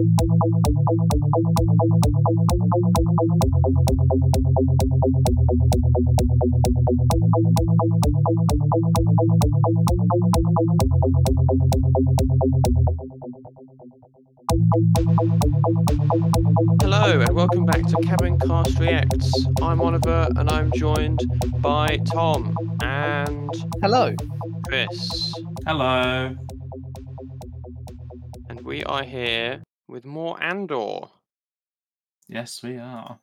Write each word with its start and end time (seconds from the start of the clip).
Hello 0.00 0.08
and 17.20 17.34
welcome 17.34 17.66
back 17.66 17.84
to 17.86 17.96
Cabin 18.02 18.38
Cast 18.38 18.78
Reacts. 18.78 19.46
I'm 19.60 19.82
Oliver 19.82 20.30
and 20.36 20.48
I'm 20.48 20.72
joined 20.72 21.20
by 21.60 21.98
Tom 22.06 22.56
and 22.80 23.50
Hello. 23.82 24.14
Chris. 24.66 25.34
Hello. 25.66 26.34
And 28.48 28.60
we 28.62 28.82
are 28.84 29.04
here 29.04 29.60
with 29.90 30.04
more 30.04 30.40
Andor. 30.42 31.08
Yes, 32.28 32.62
we 32.62 32.78
are. 32.78 33.18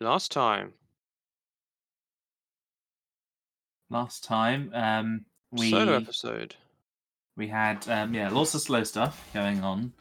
Last 0.00 0.32
time, 0.32 0.72
Last 3.90 4.22
time, 4.24 4.70
um, 4.72 5.24
we 5.50 5.70
solo 5.70 5.94
episode. 5.96 6.54
we 7.36 7.48
had 7.48 7.88
um, 7.88 8.14
yeah, 8.14 8.28
lots 8.30 8.54
of 8.54 8.60
slow 8.60 8.84
stuff 8.84 9.28
going 9.34 9.62
on. 9.64 9.92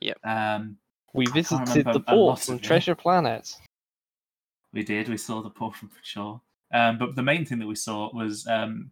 Yep. 0.00 0.18
Um, 0.24 0.78
We 1.12 1.26
visited 1.26 1.84
the 1.84 2.00
port 2.00 2.08
lot 2.08 2.40
from. 2.40 2.58
Treasure 2.58 2.94
Planet. 2.94 3.54
we 4.72 4.82
did. 4.82 5.08
We 5.08 5.18
saw 5.18 5.42
the 5.42 5.50
port 5.50 5.76
from 5.76 5.90
shore. 6.02 6.40
Um, 6.72 6.98
but 6.98 7.14
the 7.16 7.22
main 7.22 7.44
thing 7.44 7.58
that 7.60 7.66
we 7.66 7.76
saw 7.76 8.10
was 8.14 8.46
um, 8.46 8.90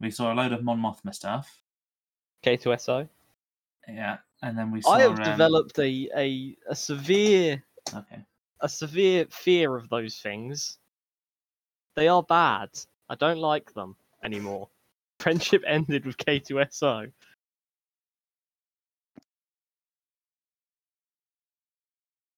we 0.00 0.10
saw 0.10 0.32
a 0.32 0.34
load 0.34 0.52
of 0.52 0.62
Mon 0.62 0.78
Mothma 0.80 1.14
stuff. 1.14 1.60
K2SO. 2.44 3.08
Yeah, 3.88 4.18
and 4.42 4.58
then 4.58 4.70
we 4.72 4.82
saw. 4.82 4.92
I 4.92 5.00
have 5.02 5.18
um, 5.18 5.24
developed 5.24 5.78
a, 5.78 6.08
a 6.16 6.56
a 6.68 6.74
severe 6.74 7.62
Okay. 7.94 8.18
a 8.60 8.68
severe 8.68 9.26
fear 9.30 9.76
of 9.76 9.88
those 9.88 10.16
things. 10.18 10.78
They 11.94 12.08
are 12.08 12.22
bad. 12.22 12.70
I 13.08 13.14
don't 13.14 13.38
like 13.38 13.72
them 13.74 13.96
anymore. 14.24 14.68
Friendship 15.20 15.62
ended 15.66 16.04
with 16.04 16.16
K2SO. 16.18 17.10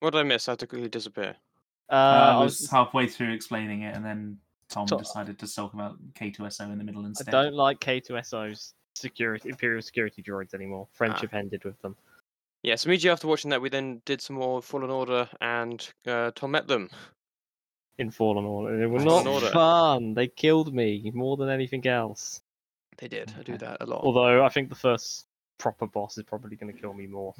What 0.00 0.12
did 0.12 0.20
I 0.20 0.22
miss? 0.22 0.48
I 0.48 0.52
had 0.52 0.58
to 0.60 0.66
quickly 0.66 0.88
disappear. 0.88 1.36
Uh, 1.90 1.94
Uh, 1.94 1.96
I 1.96 2.30
I, 2.34 2.38
was 2.38 2.60
was, 2.60 2.70
halfway 2.70 3.06
through 3.08 3.32
explaining 3.32 3.82
it, 3.82 3.96
and 3.96 4.04
then 4.04 4.38
Tom 4.68 4.86
So- 4.86 4.98
decided 4.98 5.38
to 5.40 5.52
talk 5.52 5.74
about 5.74 5.96
K2SO 6.14 6.70
in 6.70 6.78
the 6.78 6.84
middle 6.84 7.04
instead. 7.06 7.34
I 7.34 7.38
instead. 7.38 7.50
don't 7.50 7.54
like 7.56 7.80
K2SO's 7.80 8.74
security 9.00 9.48
Imperial 9.48 9.82
security 9.82 10.22
droids 10.22 10.54
anymore. 10.54 10.86
Friendship 10.92 11.34
ended 11.34 11.64
with 11.64 11.80
them. 11.82 11.96
Yeah, 12.62 12.74
so 12.74 12.88
immediately 12.88 13.10
after 13.10 13.28
watching 13.28 13.50
that, 13.50 13.62
we 13.62 13.68
then 13.68 14.02
did 14.04 14.20
some 14.20 14.36
more 14.36 14.60
Fallen 14.60 14.90
Order 14.90 15.28
and 15.40 15.88
uh, 16.06 16.32
Tom 16.34 16.50
met 16.50 16.66
them. 16.66 16.90
In 17.98 18.10
Fallen 18.10 18.44
Order, 18.44 18.78
they 18.78 18.86
were 18.86 19.00
not 19.04 19.26
Order. 19.26 19.50
fun. 19.50 20.14
They 20.14 20.26
killed 20.28 20.74
me 20.74 21.10
more 21.14 21.36
than 21.36 21.48
anything 21.48 21.86
else. 21.86 22.42
They 22.98 23.08
did. 23.08 23.32
I 23.38 23.42
do 23.42 23.56
that 23.58 23.78
a 23.80 23.86
lot. 23.86 24.02
Although 24.02 24.44
I 24.44 24.48
think 24.48 24.68
the 24.68 24.74
first 24.74 25.26
proper 25.58 25.86
boss 25.86 26.18
is 26.18 26.24
probably 26.24 26.56
going 26.56 26.72
to 26.72 26.80
kill 26.80 26.94
me 26.94 27.06
more. 27.06 27.34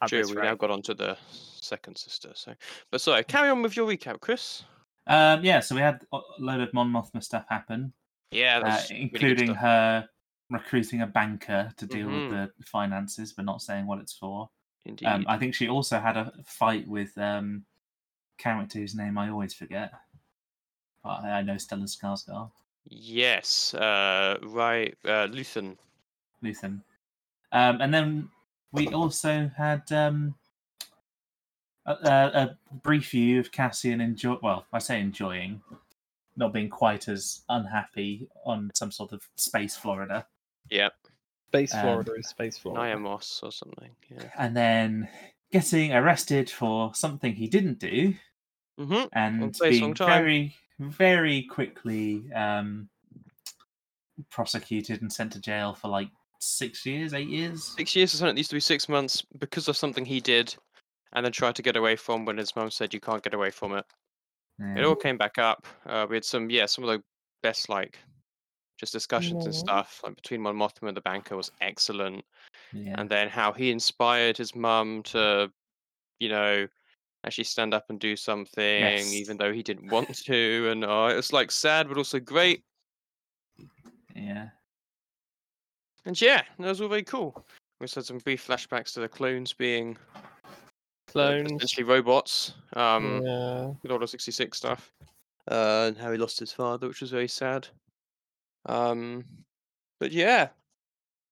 at 0.00 0.08
True, 0.08 0.26
we 0.26 0.34
rate. 0.34 0.44
now 0.44 0.54
got 0.56 0.70
onto 0.70 0.94
the 0.94 1.16
second 1.60 1.96
sister. 1.96 2.32
So, 2.34 2.52
but 2.90 3.00
sorry, 3.00 3.22
carry 3.24 3.48
on 3.48 3.62
with 3.62 3.76
your 3.76 3.88
recap, 3.88 4.20
Chris. 4.20 4.64
Um, 5.06 5.44
yeah, 5.44 5.60
so 5.60 5.74
we 5.74 5.80
had 5.80 6.00
a 6.12 6.18
load 6.38 6.60
of 6.60 6.72
Mon 6.74 6.92
Mothma 6.92 7.22
stuff 7.22 7.44
happen. 7.48 7.92
Yeah, 8.32 8.58
uh, 8.58 8.64
that's 8.64 8.90
really 8.90 9.04
good 9.04 9.12
including 9.14 9.48
stuff. 9.48 9.58
her 9.58 10.08
recruiting 10.52 11.02
a 11.02 11.06
banker 11.06 11.72
to 11.76 11.86
deal 11.86 12.08
Mhm. 12.08 12.28
with 12.30 12.56
the 12.58 12.64
finances, 12.64 13.32
but 13.32 13.44
not 13.44 13.62
saying 13.62 13.86
what 13.86 13.98
it's 13.98 14.12
for. 14.12 14.50
Indeed. 14.84 15.06
Um, 15.06 15.24
I 15.28 15.38
think 15.38 15.54
she 15.54 15.68
also 15.68 16.00
had 16.00 16.16
a 16.16 16.32
fight 16.44 16.86
with 16.88 17.16
um, 17.18 17.64
character 18.38 18.78
whose 18.78 18.94
name 18.94 19.16
I 19.18 19.28
always 19.30 19.54
forget. 19.54 19.92
But 21.02 21.24
I 21.24 21.42
know 21.42 21.54
Stellan 21.54 21.88
Skarsgård, 21.88 22.50
Yes, 22.84 23.74
uh, 23.74 24.38
right, 24.42 24.96
uh, 25.04 25.28
Luthen. 25.28 25.76
Luthen. 26.42 26.82
Um, 27.52 27.80
and 27.80 27.94
then 27.94 28.30
we 28.72 28.88
also 28.88 29.50
had 29.56 29.90
um, 29.92 30.34
a, 31.86 31.92
a, 31.92 32.30
a 32.34 32.58
brief 32.82 33.10
view 33.10 33.38
of 33.40 33.52
Cassian 33.52 34.00
enjoy. 34.00 34.36
Well, 34.42 34.66
I 34.72 34.78
say 34.80 35.00
enjoying, 35.00 35.62
not 36.36 36.52
being 36.52 36.68
quite 36.70 37.08
as 37.08 37.42
unhappy 37.48 38.28
on 38.44 38.70
some 38.74 38.90
sort 38.90 39.12
of 39.12 39.28
space 39.36 39.76
Florida. 39.76 40.26
Yeah, 40.72 40.88
Space 41.48 41.74
Um, 41.74 41.80
Florida 41.82 42.12
is 42.14 42.28
Space 42.28 42.58
Florida. 42.58 42.96
Niamos 42.96 43.42
or 43.42 43.52
something. 43.52 43.90
Yeah. 44.10 44.30
and 44.38 44.56
then 44.56 45.08
getting 45.52 45.92
arrested 45.92 46.48
for 46.50 46.94
something 46.94 47.34
he 47.34 47.46
didn't 47.48 47.78
do 47.78 48.14
Mm-hmm. 48.80 49.06
and 49.12 49.54
being 49.60 49.94
very 49.94 50.56
very 50.78 51.42
quickly 51.42 52.32
um, 52.32 52.88
prosecuted 54.30 55.02
and 55.02 55.12
sent 55.12 55.32
to 55.34 55.40
jail 55.40 55.74
for 55.74 55.88
like 55.88 56.08
six 56.40 56.86
years 56.86 57.12
eight 57.14 57.28
years 57.28 57.64
Six 57.76 57.94
years 57.94 58.14
or 58.14 58.16
something. 58.16 58.36
It 58.36 58.40
used 58.40 58.50
to 58.50 58.56
be 58.56 58.60
six 58.60 58.88
months 58.88 59.22
because 59.38 59.68
of 59.68 59.76
something 59.76 60.04
he 60.04 60.20
did, 60.20 60.54
and 61.12 61.24
then 61.24 61.32
tried 61.32 61.54
to 61.56 61.62
get 61.62 61.76
away 61.76 61.96
from 61.96 62.24
when 62.24 62.38
his 62.38 62.56
mum 62.56 62.70
said 62.70 62.94
you 62.94 63.00
can't 63.00 63.22
get 63.22 63.34
away 63.34 63.50
from 63.50 63.74
it. 63.74 63.84
It 64.76 64.84
all 64.84 64.94
came 64.96 65.18
back 65.18 65.38
up. 65.38 65.66
Uh, 65.86 66.06
we 66.08 66.14
had 66.16 66.24
some, 66.24 66.48
yeah, 66.48 66.66
some 66.66 66.84
of 66.84 66.90
the 66.90 67.02
best 67.42 67.68
like 67.68 67.98
just 68.82 68.92
discussions 68.92 69.44
and 69.46 69.54
stuff 69.54 70.00
like 70.02 70.16
between 70.16 70.40
Mon 70.42 70.56
Mothma 70.56 70.88
and 70.88 70.96
the 70.96 71.00
banker 71.02 71.36
was 71.36 71.52
excellent. 71.60 72.24
yeah. 72.72 72.94
and 72.98 73.08
then 73.08 73.28
how 73.28 73.52
he 73.52 73.70
inspired 73.70 74.36
his 74.36 74.54
mum 74.56 75.02
to, 75.04 75.50
you 76.18 76.28
know, 76.28 76.66
actually 77.24 77.44
stand 77.44 77.72
up 77.72 77.84
and 77.90 78.00
do 78.00 78.16
something, 78.16 78.80
Yes. 78.82 79.12
even 79.14 79.36
though 79.36 79.52
he 79.52 79.62
didn't 79.62 79.88
want 79.92 80.12
to. 80.26 80.68
And 80.72 80.84
uh, 80.84 81.08
it 81.12 81.16
was 81.16 81.32
like 81.32 81.52
sad, 81.52 81.86
but 81.88 81.96
also 81.96 82.18
great. 82.18 82.64
yeah 84.16 84.48
And 86.04 86.20
yeah, 86.20 86.42
that 86.58 86.66
was 86.68 86.80
all 86.80 86.88
very 86.88 87.04
cool. 87.04 87.44
We 87.80 87.84
just 87.86 87.94
had 87.94 88.04
some 88.04 88.18
brief 88.18 88.44
flashbacks 88.46 88.92
to 88.94 89.00
the 89.00 89.08
clones 89.08 89.52
being 89.52 89.96
Clones. 91.08 91.52
essentially 91.52 91.84
robots. 91.84 92.54
Um, 92.74 93.22
yeah. 93.24 93.66
with 93.82 93.92
Order 93.92 94.06
66 94.08 94.56
stuff. 94.58 94.92
Uh, 95.50 95.86
and 95.88 95.96
how 95.98 96.10
he 96.12 96.18
lost 96.18 96.38
his 96.40 96.52
father, 96.52 96.88
which 96.88 97.00
was 97.00 97.10
very 97.10 97.28
sad. 97.28 97.68
Um, 98.66 99.24
but 99.98 100.12
yeah, 100.12 100.48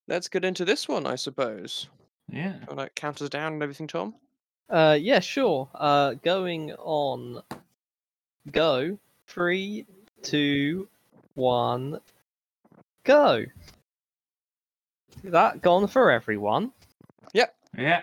let's 0.09 0.29
get 0.29 0.45
into 0.45 0.65
this 0.65 0.89
one, 0.89 1.07
I 1.07 1.17
suppose. 1.17 1.89
yeah 2.29 2.53
Kind 2.53 2.69
of 2.69 2.77
like 2.77 2.95
counters 2.95 3.31
down 3.31 3.55
and 3.55 3.63
everything, 3.63 3.87
Tom. 3.87 4.15
Uh, 4.69 4.97
yeah, 5.01 5.21
sure. 5.21 5.69
Uh, 5.75 6.15
going 6.15 6.73
on. 6.73 7.43
Go. 8.51 8.99
Three, 9.27 9.87
two, 10.23 10.89
one, 11.35 12.01
go. 13.05 13.45
That 15.25 15.63
gone 15.63 15.87
for 15.87 16.11
everyone. 16.11 16.73
Yep. 17.33 17.55
Yeah 17.79 18.03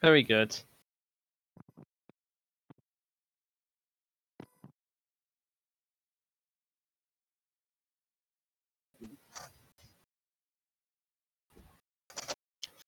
Very 0.00 0.22
good. 0.22 0.56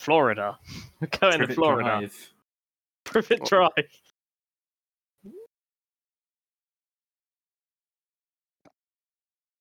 Florida. 0.02 0.58
We're 1.00 1.08
going 1.20 1.40
to 1.40 1.54
Florida. 1.54 1.88
Drive. 2.00 2.30
Privet 3.04 3.40
Oh. 3.42 3.46
Drive. 3.46 3.88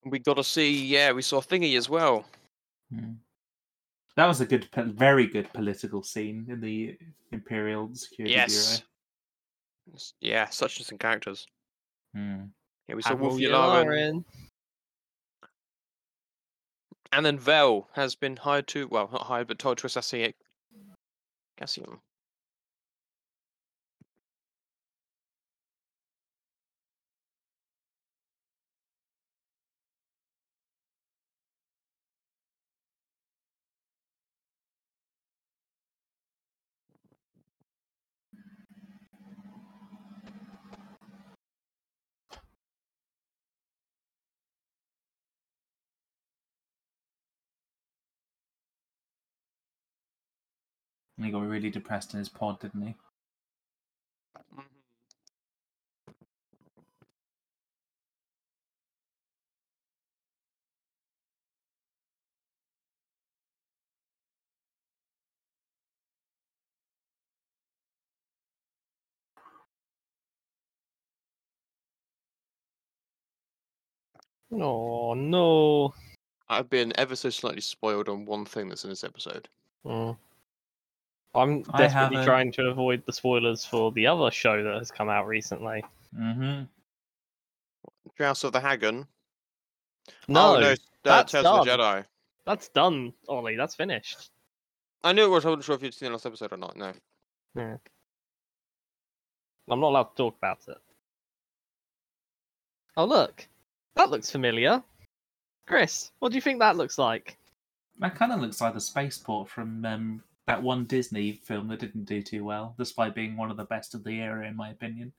We 0.03 0.19
got 0.19 0.35
to 0.35 0.43
see, 0.43 0.85
yeah, 0.85 1.11
we 1.11 1.21
saw 1.21 1.41
Thingy 1.41 1.77
as 1.77 1.89
well. 1.89 2.25
Hmm. 2.93 3.13
that 4.17 4.25
was 4.25 4.41
a 4.41 4.45
good 4.45 4.67
very 4.75 5.25
good 5.27 5.51
political 5.53 6.03
scene 6.03 6.45
in 6.49 6.59
the 6.59 6.97
imperial 7.31 7.89
security 7.95 8.33
Yes. 8.35 8.83
S- 9.95 10.13
Yeah, 10.19 10.49
such 10.49 10.73
interesting 10.73 10.97
characters. 10.97 11.47
bureau 12.13 12.27
Hmm. 12.39 12.43
Yeah, 12.89 12.95
we 12.95 13.01
saw 13.01 13.11
Admiral 13.11 13.31
Wullf 13.31 13.39
Yularen, 13.39 13.85
Yularen. 13.85 14.25
And 17.11 17.25
then 17.25 17.37
Vel 17.39 17.89
has 17.93 18.15
been 18.15 18.37
hired 18.37 18.67
to, 18.69 18.87
well, 18.87 19.09
not 19.11 19.23
hired, 19.23 19.47
but 19.47 19.59
told 19.59 19.77
to 19.79 19.87
assassinate 19.87 20.35
Cassian. 21.57 21.99
And 51.21 51.27
he 51.27 51.31
got 51.31 51.47
really 51.47 51.69
depressed 51.69 52.13
in 52.15 52.17
his 52.19 52.29
pod, 52.29 52.59
didn't 52.61 52.81
he? 52.81 52.95
Oh 74.51 75.13
no. 75.13 75.93
I've 76.49 76.69
been 76.69 76.93
ever 76.97 77.15
so 77.15 77.29
slightly 77.29 77.61
spoiled 77.61 78.09
on 78.09 78.25
one 78.25 78.45
thing 78.45 78.69
that's 78.69 78.83
in 78.85 78.89
this 78.89 79.03
episode. 79.03 79.47
Mm. 79.85 80.17
I'm 81.33 81.63
I 81.71 81.77
desperately 81.77 82.25
trying 82.25 82.51
to 82.53 82.67
avoid 82.67 83.03
the 83.05 83.13
spoilers 83.13 83.63
for 83.65 83.91
the 83.93 84.07
other 84.07 84.31
show 84.31 84.63
that 84.63 84.77
has 84.77 84.91
come 84.91 85.09
out 85.09 85.27
recently. 85.27 85.83
Mm-hmm. 86.17 86.63
House 88.21 88.43
of 88.43 88.53
the 88.53 88.59
Hagen. 88.59 89.07
No, 90.27 90.57
oh, 90.57 90.59
no, 90.59 90.71
uh, 90.71 90.75
that's 91.03 91.31
Tales 91.31 91.43
done. 91.43 91.65
Jedi. 91.67 92.05
that's 92.45 92.67
done, 92.69 93.13
Ollie. 93.27 93.55
That's 93.55 93.75
finished. 93.75 94.29
I 95.03 95.13
knew 95.13 95.25
it 95.25 95.29
was. 95.29 95.45
I 95.45 95.49
wasn't 95.49 95.63
sure 95.63 95.75
if 95.75 95.83
you'd 95.83 95.93
seen 95.93 96.07
the 96.07 96.13
last 96.13 96.25
episode 96.25 96.53
or 96.53 96.57
not. 96.57 96.75
No. 96.75 96.93
Yeah. 97.55 97.77
I'm 99.69 99.79
not 99.79 99.87
allowed 99.87 100.03
to 100.03 100.15
talk 100.15 100.37
about 100.37 100.59
it. 100.67 100.77
Oh 102.97 103.05
look, 103.05 103.47
that 103.95 104.09
looks 104.09 104.29
familiar. 104.29 104.83
Chris, 105.65 106.11
what 106.19 106.29
do 106.29 106.35
you 106.35 106.41
think 106.41 106.59
that 106.59 106.75
looks 106.75 106.97
like? 106.97 107.37
That 107.99 108.15
kind 108.15 108.31
of 108.31 108.41
looks 108.41 108.59
like 108.59 108.73
the 108.73 108.81
spaceport 108.81 109.47
from 109.47 109.85
um, 109.85 110.23
that 110.47 110.61
one 110.61 110.85
Disney 110.85 111.33
film 111.43 111.67
that 111.69 111.79
didn't 111.79 112.05
do 112.05 112.21
too 112.21 112.43
well, 112.43 112.75
despite 112.77 113.15
being 113.15 113.37
one 113.37 113.51
of 113.51 113.57
the 113.57 113.65
best 113.65 113.93
of 113.95 114.03
the 114.03 114.19
era, 114.19 114.47
in 114.47 114.55
my 114.55 114.69
opinion. 114.69 115.13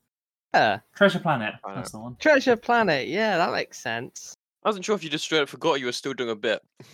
Yeah, 0.55 0.81
Treasure 0.95 1.19
Planet. 1.21 1.55
I 1.65 1.75
That's 1.75 1.93
the 1.93 1.99
one. 1.99 2.17
Treasure 2.17 2.57
Planet. 2.57 3.09
Yeah, 3.09 3.39
that 3.39 3.53
makes 3.53 3.79
sense. 3.79 4.35
I 4.65 4.69
wasn't 4.69 4.85
sure 4.85 4.95
if 4.95 5.03
you 5.03 5.11
just 5.11 5.25
straight 5.25 5.41
up 5.43 5.49
forgot 5.49 5.81
you 5.81 5.87
were 5.87 5.93
still 5.93 6.13
doing 6.15 6.31
a 6.31 6.37
bit. 6.37 6.63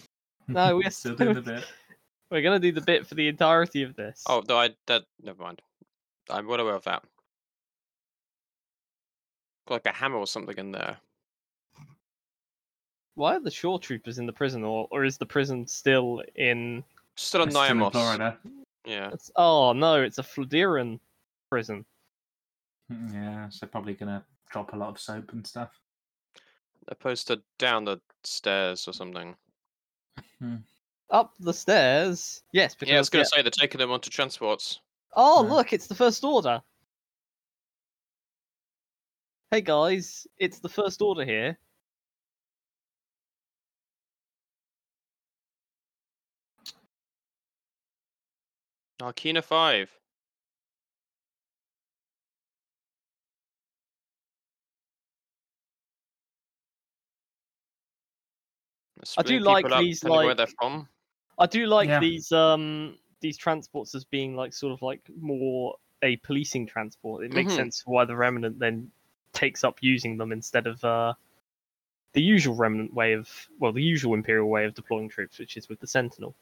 No, 0.51 0.77
we're 0.77 0.89
still 0.91 1.15
still- 1.15 1.17
doing 1.17 1.35
the 1.35 1.43
bit. 1.43 1.65
We're 2.31 2.41
gonna 2.43 2.59
do 2.59 2.73
the 2.73 2.81
bit 2.81 3.07
for 3.07 3.15
the 3.15 3.29
entirety 3.29 3.83
of 3.83 3.97
this. 3.97 4.23
Oh, 4.27 4.43
no, 4.49 4.59
I 4.59 4.71
that 4.87 5.05
never 5.23 5.43
mind. 5.43 5.61
I'm 6.31 6.47
well 6.47 6.61
aware 6.61 6.75
of 6.75 6.85
that. 6.85 7.03
Got 9.67 9.75
like 9.75 9.87
a 9.87 9.93
hammer 9.97 10.17
or 10.17 10.27
something 10.27 10.57
in 10.57 10.73
there. 10.73 10.97
why 13.15 13.37
are 13.37 13.41
the 13.41 13.51
shore 13.51 13.79
troopers 13.79 14.19
in 14.19 14.25
the 14.27 14.33
prison, 14.33 14.65
or 14.65 14.89
or 14.91 15.05
is 15.05 15.19
the 15.19 15.27
prison 15.27 15.67
still 15.67 16.23
in? 16.35 16.83
Still 17.19 17.43
on 17.43 17.49
It's 17.49 17.57
still 17.57 17.65
in 17.71 17.79
Niamos. 17.79 17.93
Florida. 17.93 18.39
Yeah. 18.85 19.11
It's, 19.13 19.31
oh 19.35 19.73
no, 19.73 20.01
it's 20.03 20.19
a 20.19 20.23
Flodiran 20.23 21.01
prison. 21.51 21.85
Mm, 22.93 23.13
Yeah, 23.13 23.49
so 23.49 23.67
probably 23.67 23.95
gonna 23.95 24.25
drop 24.51 24.73
a 24.73 24.77
lot 24.77 24.91
of 24.91 25.01
soap 25.01 25.33
and 25.33 25.45
stuff. 25.45 25.71
Opposed 26.87 27.27
to 27.27 27.43
down 27.59 27.85
the 27.85 28.01
stairs 28.23 28.87
or 28.87 28.93
something. 28.93 29.35
Up 31.11 31.35
the 31.41 31.53
stairs. 31.53 32.43
Yes, 32.53 32.75
because 32.75 32.89
yeah, 32.89 32.97
I 32.97 33.01
was 33.01 33.11
gonna 33.11 33.23
yeah- 33.25 33.37
say 33.37 33.43
they're 33.43 33.51
taking 33.51 33.79
them 33.81 33.91
onto 33.91 34.11
transports. 34.11 34.81
Oh, 35.15 35.43
Yeah. 35.45 35.51
look, 35.55 35.73
it's 35.73 35.89
the 35.89 35.95
First 35.97 36.23
Order. 36.23 36.63
Hey 39.51 39.61
guys, 39.63 40.27
it's 40.39 40.61
the 40.61 40.69
First 40.69 41.03
Order 41.03 41.25
here. 41.25 41.59
Narkina 49.01 49.43
five. 49.43 49.91
I 59.17 59.23
do 59.23 59.39
like 59.41 59.65
up 59.65 59.81
these, 59.81 60.01
depending 60.01 60.19
where 60.19 60.27
like- 60.29 60.37
they're 60.37 60.47
from. 60.59 60.89
I 61.39 61.47
do 61.47 61.67
like 61.67 61.89
Yeah. 61.89 62.01
these 62.01 62.33
um 62.33 62.99
these 63.21 63.37
transports 63.37 63.95
as 63.95 64.05
being 64.05 64.35
like 64.37 64.53
sort 64.53 64.73
of 64.73 64.83
like 64.83 65.09
more 65.21 65.77
a 66.03 66.17
policing 66.17 66.67
transport. 66.67 67.25
It 67.25 67.33
makes 67.33 67.53
Mhm. 67.53 67.57
sense 67.57 67.83
why 67.87 68.05
the 68.05 68.17
Remnant 68.17 68.59
then 68.59 68.91
takes 69.33 69.63
up 69.65 69.79
using 69.83 70.17
them 70.17 70.33
instead 70.33 70.67
of 70.67 70.85
uh 70.85 71.15
the 72.13 72.23
usual 72.23 72.57
Remnant 72.57 72.93
way 72.95 73.13
of 73.13 73.49
well, 73.59 73.73
the 73.73 73.83
usual 73.83 74.15
Imperial 74.15 74.49
way 74.49 74.65
of 74.65 74.75
deploying 74.75 75.09
troops, 75.09 75.39
which 75.39 75.57
is 75.57 75.69
with 75.69 75.79
the 75.81 75.87
Sentinel. 75.87 76.35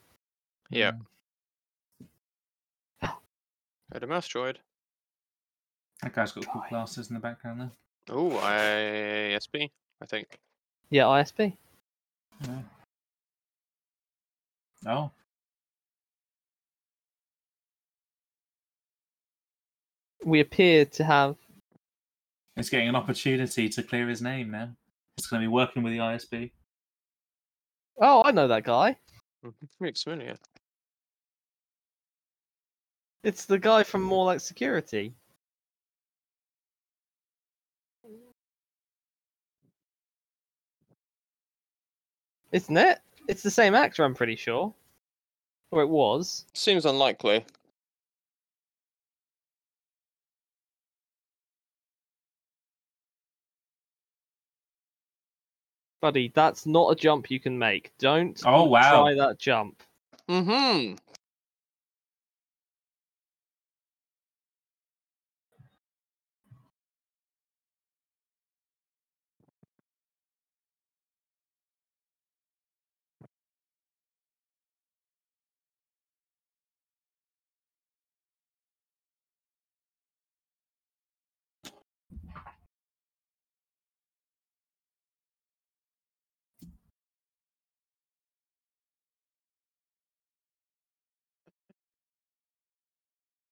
Yeah. 0.71 0.93
Mm. 0.93 1.07
Had 3.97 4.03
a 4.03 4.07
mouse 4.09 4.29
droid. 4.29 4.57
That 6.03 6.13
guy's 6.13 6.31
got 6.31 6.47
cool 6.47 6.61
Guy. 6.61 6.69
glasses 6.69 7.09
in 7.09 7.15
the 7.15 7.21
background 7.21 7.63
there. 7.63 7.71
Oh, 8.11 8.29
ISB, 8.29 9.71
I 10.03 10.05
think. 10.05 10.39
Yeah, 10.91 11.05
ISP. 11.05 11.57
Yeah. 12.45 12.59
Oh, 14.87 15.11
We 20.23 20.41
appear 20.41 20.85
to 20.85 21.03
have 21.05 21.37
he's 22.55 22.69
getting 22.69 22.91
an 22.91 22.97
opportunity 22.97 23.71
to 23.71 23.83
clear 23.83 24.07
his 24.11 24.21
name 24.21 24.51
now. 24.51 24.73
He's 25.17 25.27
going 25.27 25.41
to 25.41 25.49
be 25.49 25.51
working 25.51 25.83
with 25.83 25.95
the 25.95 26.01
ISB. 26.01 26.51
Oh, 27.99 28.23
I 28.27 28.31
know 28.33 28.47
that 28.47 28.65
guy. 28.65 28.99
Looks 29.81 30.03
familiar. 30.03 30.37
It's 33.23 33.45
the 33.45 33.59
guy 33.59 33.83
from 33.83 34.03
More 34.03 34.25
Like 34.25 34.41
Security. 34.41 35.15
Isn't 42.53 42.77
it? 42.77 43.01
It's 43.29 43.43
the 43.43 43.51
same 43.51 43.75
actor, 43.75 44.05
I'm 44.05 44.15
pretty 44.15 44.37
sure. 44.37 44.73
Or 45.71 45.83
it 45.83 45.89
was. 45.89 46.45
Seems 46.55 46.87
unlikely. 46.87 47.45
Buddy, 56.01 56.31
that's 56.35 56.67
not 56.67 56.91
a 56.93 56.95
jump 56.95 57.31
you 57.31 57.41
can 57.41 57.59
make. 57.59 57.91
Don't 57.99 58.41
Oh, 58.47 58.65
wow. 58.65 59.03
try 59.03 59.15
that 59.15 59.39
jump. 59.39 59.83
Mm-hmm. 60.29 60.97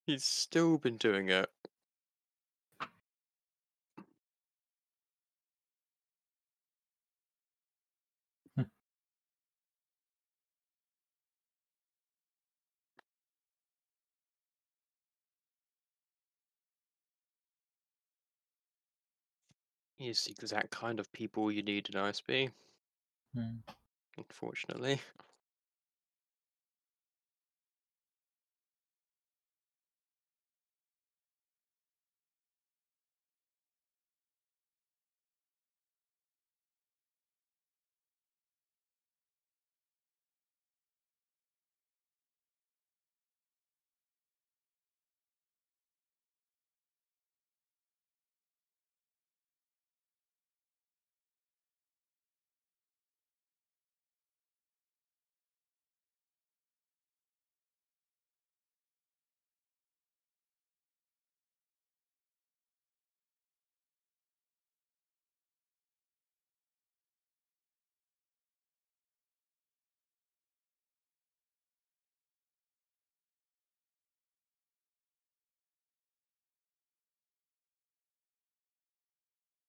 He's 0.06 0.25
still 0.25 0.78
been 0.78 0.96
doing 0.96 1.28
it. 1.28 1.50
He's 19.96 20.25
the 20.25 20.30
exact 20.30 20.70
kind 20.70 21.00
of 21.00 21.11
people 21.11 21.50
you 21.50 21.62
need 21.62 21.88
in 21.88 21.94
ISB, 22.00 22.52
Hmm. 23.34 23.58
unfortunately. 24.16 25.00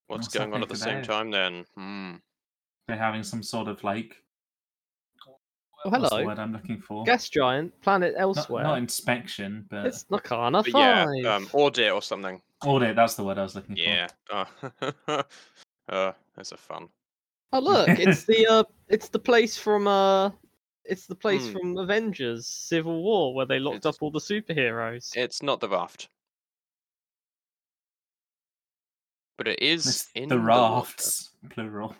What's, 0.08 0.26
What's 0.28 0.38
going 0.38 0.54
on 0.54 0.62
at 0.62 0.70
the 0.70 0.76
same 0.76 0.96
there? 0.96 1.04
time 1.04 1.32
then? 1.32 1.66
Hmm. 1.76 2.16
They're 2.88 2.98
having 2.98 3.24
some 3.24 3.42
sort 3.44 3.68
of 3.68 3.84
like 3.84 4.16
Oh, 5.84 5.90
what's 5.90 6.10
the 6.10 6.16
hello. 6.16 6.26
word 6.28 6.40
I'm 6.40 6.52
looking 6.54 6.80
for? 6.80 7.04
Gas 7.04 7.30
giant, 7.30 7.80
planet 7.82 8.16
elsewhere. 8.18 8.64
not 8.64 8.78
inspection, 8.80 9.66
but 9.70 9.86
It's 9.86 10.06
Narkina 10.06 10.64
But 10.64 10.72
5. 10.72 11.08
yeah, 11.16 11.36
um, 11.36 11.48
audit 11.54 11.92
or 11.92 12.02
something. 12.02 12.42
audit. 12.66 12.96
That's 12.96 13.16
the 13.16 13.24
word 13.24 13.38
I 13.38 13.44
was 13.44 13.56
looking 13.56 13.76
for. 13.76 13.82
Yeah. 13.82 14.08
Uh, 15.88 15.94
uh, 15.94 16.12
those 16.36 16.52
are 16.52 16.58
fun. 16.58 16.90
Oh 17.54 17.60
look, 17.60 17.88
it's 18.00 18.24
the 18.24 18.48
uh 18.48 18.64
it's 18.90 19.10
the 19.10 19.20
place 19.20 19.56
from 19.58 19.88
uh 19.88 20.32
it's 20.84 21.06
the 21.06 21.14
place 21.16 21.46
Hmm. 21.48 21.52
from 21.54 21.78
Avengers 21.78 22.48
Civil 22.48 23.04
War 23.04 23.36
where 23.36 23.46
they 23.46 23.60
locked 23.60 23.78
It's- 23.78 23.96
up 23.96 24.02
all 24.02 24.10
the 24.10 24.18
superheroes. 24.20 25.16
It's 25.16 25.44
not 25.44 25.60
the 25.60 25.70
raft. 25.70 26.10
But 29.38 29.48
it 29.48 29.60
for. 29.60 29.66
is 29.66 29.86
It's 29.88 30.10
in 30.16 30.30
the 30.30 30.36
water. 30.38 30.48
rafts, 30.48 31.32
plural. 31.50 31.96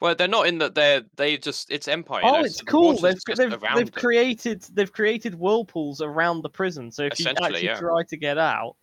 Well, 0.00 0.14
they're 0.14 0.28
not 0.28 0.46
in 0.46 0.58
that. 0.58 0.74
They're 0.74 1.02
they 1.16 1.36
just 1.36 1.70
it's 1.70 1.86
Empire. 1.88 2.22
you 2.22 2.28
Oh, 2.28 2.32
know, 2.38 2.44
it's 2.44 2.58
so 2.58 2.64
cool. 2.64 2.92
water's 2.94 3.22
They've 3.24 3.36
they've, 3.50 3.60
they've 3.76 3.92
created 3.92 4.62
they've 4.72 4.92
created 4.92 5.34
whirlpools 5.34 6.00
around 6.00 6.42
the 6.42 6.50
prison. 6.50 6.90
So 6.90 7.04
if 7.04 7.18
you 7.20 7.26
actually 7.28 7.64
yeah. 7.64 7.78
try 7.78 8.02
to 8.08 8.16
get 8.16 8.36
out, 8.38 8.76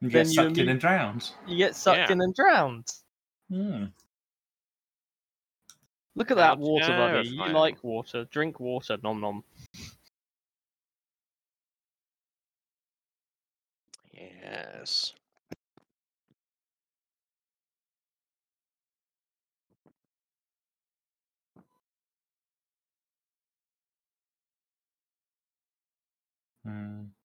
You 0.00 0.08
Then 0.08 0.24
get 0.24 0.28
you 0.28 0.34
sucked 0.34 0.58
in 0.58 0.68
and 0.68 0.80
drowned. 0.80 1.30
you 1.46 1.56
get 1.56 1.74
sucked 1.74 1.98
Yeah. 1.98 2.12
in 2.12 2.20
and 2.20 2.34
drowned. 2.34 2.88
Hmm. 3.50 3.84
Look 6.14 6.30
at 6.30 6.36
that 6.38 6.58
water, 6.58 6.86
buddy. 6.88 7.28
You 7.28 7.46
like 7.48 7.82
water. 7.84 8.24
Drink 8.30 8.58
water. 8.60 8.96
Nom 9.02 9.20
nom. 9.20 9.44
Yes. 14.12 15.12
Hmm. 26.66 27.15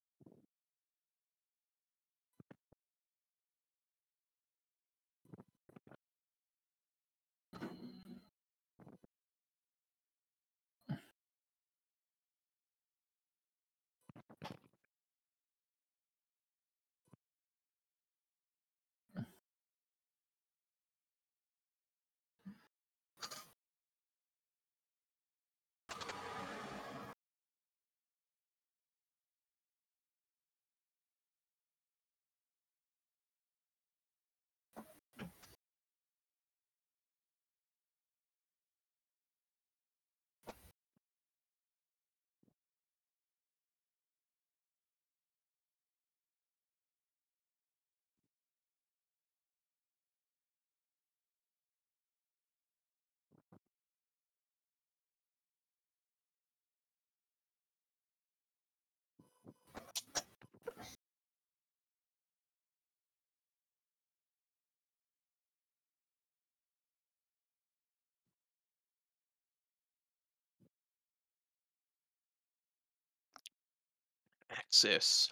Axis. 74.72 75.28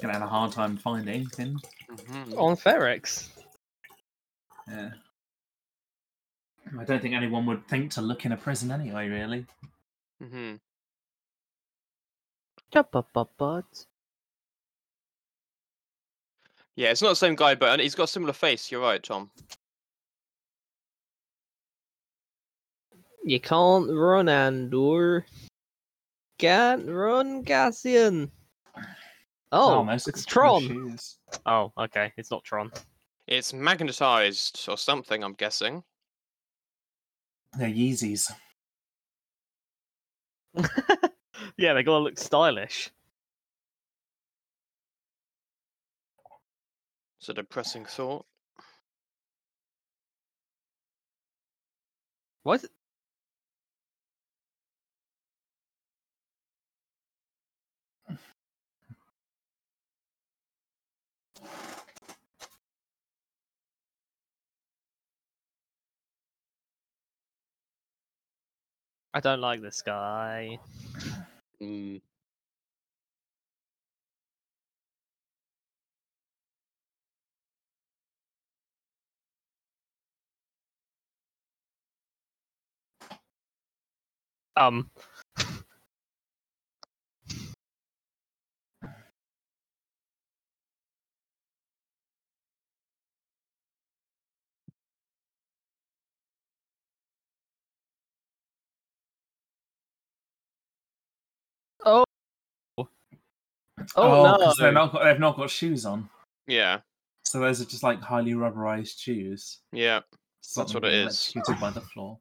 Gonna 0.00 0.12
have 0.14 0.22
a 0.22 0.26
hard 0.26 0.52
time 0.52 0.76
finding 0.76 1.26
him. 1.36 1.58
Hmm 2.12 2.38
On 2.38 2.56
Ferrix. 2.56 3.28
Yeah. 4.68 4.90
I 6.78 6.84
don't 6.84 7.00
think 7.02 7.14
anyone 7.14 7.46
would 7.46 7.66
think 7.68 7.90
to 7.92 8.02
look 8.02 8.24
in 8.24 8.32
a 8.32 8.36
prison 8.36 8.70
anyway, 8.70 9.08
really. 9.08 9.46
Mm-hmm. 10.22 10.56
Yeah, 16.76 16.90
it's 16.90 17.02
not 17.02 17.10
the 17.10 17.16
same 17.16 17.34
guy, 17.34 17.54
but 17.54 17.80
he's 17.80 17.94
got 17.94 18.04
a 18.04 18.08
similar 18.08 18.32
face. 18.32 18.70
You're 18.70 18.80
right, 18.80 19.02
Tom. 19.02 19.30
you 23.24 23.40
can't 23.40 23.90
run, 23.90 24.28
Andor. 24.28 25.26
Can't 26.38 26.88
run, 26.88 27.44
Cassian. 27.44 28.30
Oh, 29.52 29.70
oh 29.70 29.74
Almost 29.76 30.08
it's 30.08 30.24
Tron. 30.24 30.98
Oh, 31.44 31.72
okay. 31.78 32.12
It's 32.16 32.30
not 32.30 32.42
Tron. 32.42 32.72
It's 33.26 33.52
magnetized 33.52 34.66
or 34.68 34.78
something. 34.78 35.22
I'm 35.22 35.34
guessing. 35.34 35.84
They're 37.58 37.68
Yeezys. 37.68 38.32
yeah, 41.56 41.74
they 41.74 41.82
gotta 41.82 42.02
look 42.02 42.18
stylish. 42.18 42.90
It's 47.20 47.28
a 47.28 47.34
depressing 47.34 47.84
thought. 47.84 48.24
Why 52.42 52.54
is 52.54 52.64
it? 52.64 52.70
I 69.14 69.20
don't 69.20 69.40
like 69.40 69.60
this 69.62 69.82
guy. 69.82 70.58
Mm. 71.60 72.00
Um. 84.56 84.90
Oh. 101.84 102.04
Oh, 102.78 102.86
no! 103.96 104.38
'cause 104.38 104.56
they're 104.58 104.72
not 104.72 104.92
got, 104.92 105.04
they've 105.04 105.18
not 105.18 105.36
got 105.36 105.50
shoes 105.50 105.84
on. 105.84 106.08
Yeah, 106.46 106.80
So 107.24 107.40
those 107.40 107.60
are 107.60 107.64
just 107.64 107.82
like 107.82 108.00
highly 108.00 108.32
rubberized 108.32 108.98
shoes. 108.98 109.60
yeah. 109.72 110.00
Stop 110.40 110.66
That's 110.66 110.74
what 110.74 110.84
it 110.84 110.94
is. 110.94 111.32
being 111.32 111.44
is. 111.48 111.60
By 111.60 111.70
the 111.70 111.80
floor. 111.80 112.18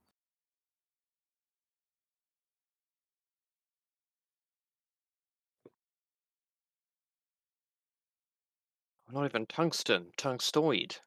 Not 9.12 9.25
even 9.25 9.46
tungsten. 9.46 10.08
Tungstoid. 10.18 11.00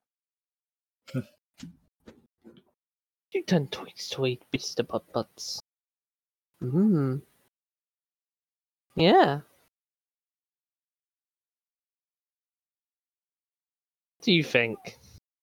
You 3.32 3.42
turn 3.46 3.66
toys 3.68 4.10
to 4.12 4.26
eat, 4.26 4.42
Mr. 4.52 4.86
Butt 4.86 5.10
Butts. 5.12 5.60
Hmm. 6.60 7.16
Yeah. 8.96 9.40
Do 14.22 14.32
you 14.32 14.42
think? 14.44 14.78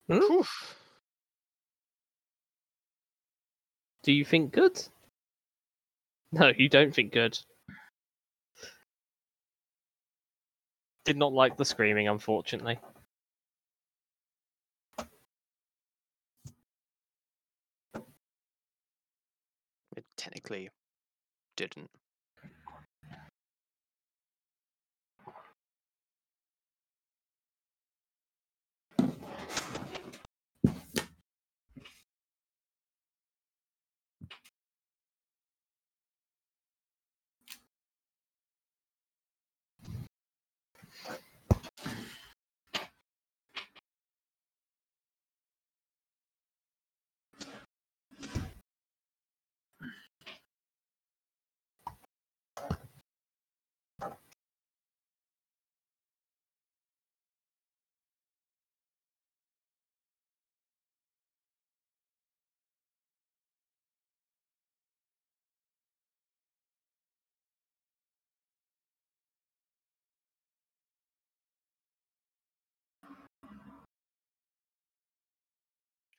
Hmm? 0.08 0.20
Whew. 0.20 0.46
Do 4.04 4.12
you 4.12 4.26
think 4.26 4.52
good? 4.54 4.82
No, 6.32 6.52
you 6.58 6.70
don't 6.70 6.94
think 6.96 7.12
good. 7.12 7.38
Did 11.06 11.18
not 11.18 11.34
like 11.34 11.58
the 11.58 11.66
screaming, 11.66 12.08
unfortunately. 12.08 12.80
It 19.98 20.06
technically 20.16 20.70
didn't. 21.56 21.90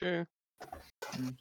True. 0.02 0.26
Mm. 1.16 1.36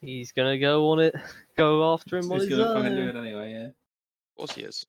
He's 0.00 0.32
gonna 0.32 0.58
go 0.58 0.90
on 0.90 1.00
it, 1.00 1.14
go 1.56 1.92
after 1.92 2.18
him 2.18 2.30
on 2.30 2.40
He's 2.40 2.48
gonna 2.48 2.74
fucking 2.74 2.96
do 2.96 3.08
it 3.08 3.16
anyway, 3.16 3.52
yeah. 3.52 3.66
Of 3.66 4.36
course 4.36 4.52
he 4.52 4.62
is. 4.62 4.86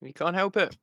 We 0.00 0.12
can't 0.12 0.34
help 0.34 0.56
it. 0.56 0.76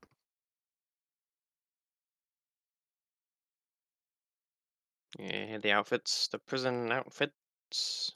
Yeah, 5.18 5.58
the 5.60 5.72
outfits, 5.72 6.28
the 6.28 6.40
prison 6.40 6.92
outfits. 6.92 8.12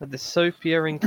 With 0.00 0.10
the 0.10 0.18
soapia 0.18 0.82
in 0.84 0.98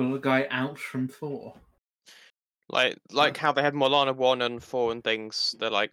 Pull 0.00 0.14
a 0.14 0.18
guy 0.18 0.46
out 0.50 0.78
from 0.78 1.08
four. 1.08 1.52
Like 2.70 2.96
like 3.12 3.36
how 3.36 3.52
they 3.52 3.60
had 3.60 3.74
Molana 3.74 4.16
one 4.16 4.40
and 4.40 4.64
four 4.64 4.92
and 4.92 5.04
things. 5.04 5.54
They're 5.60 5.68
like 5.68 5.92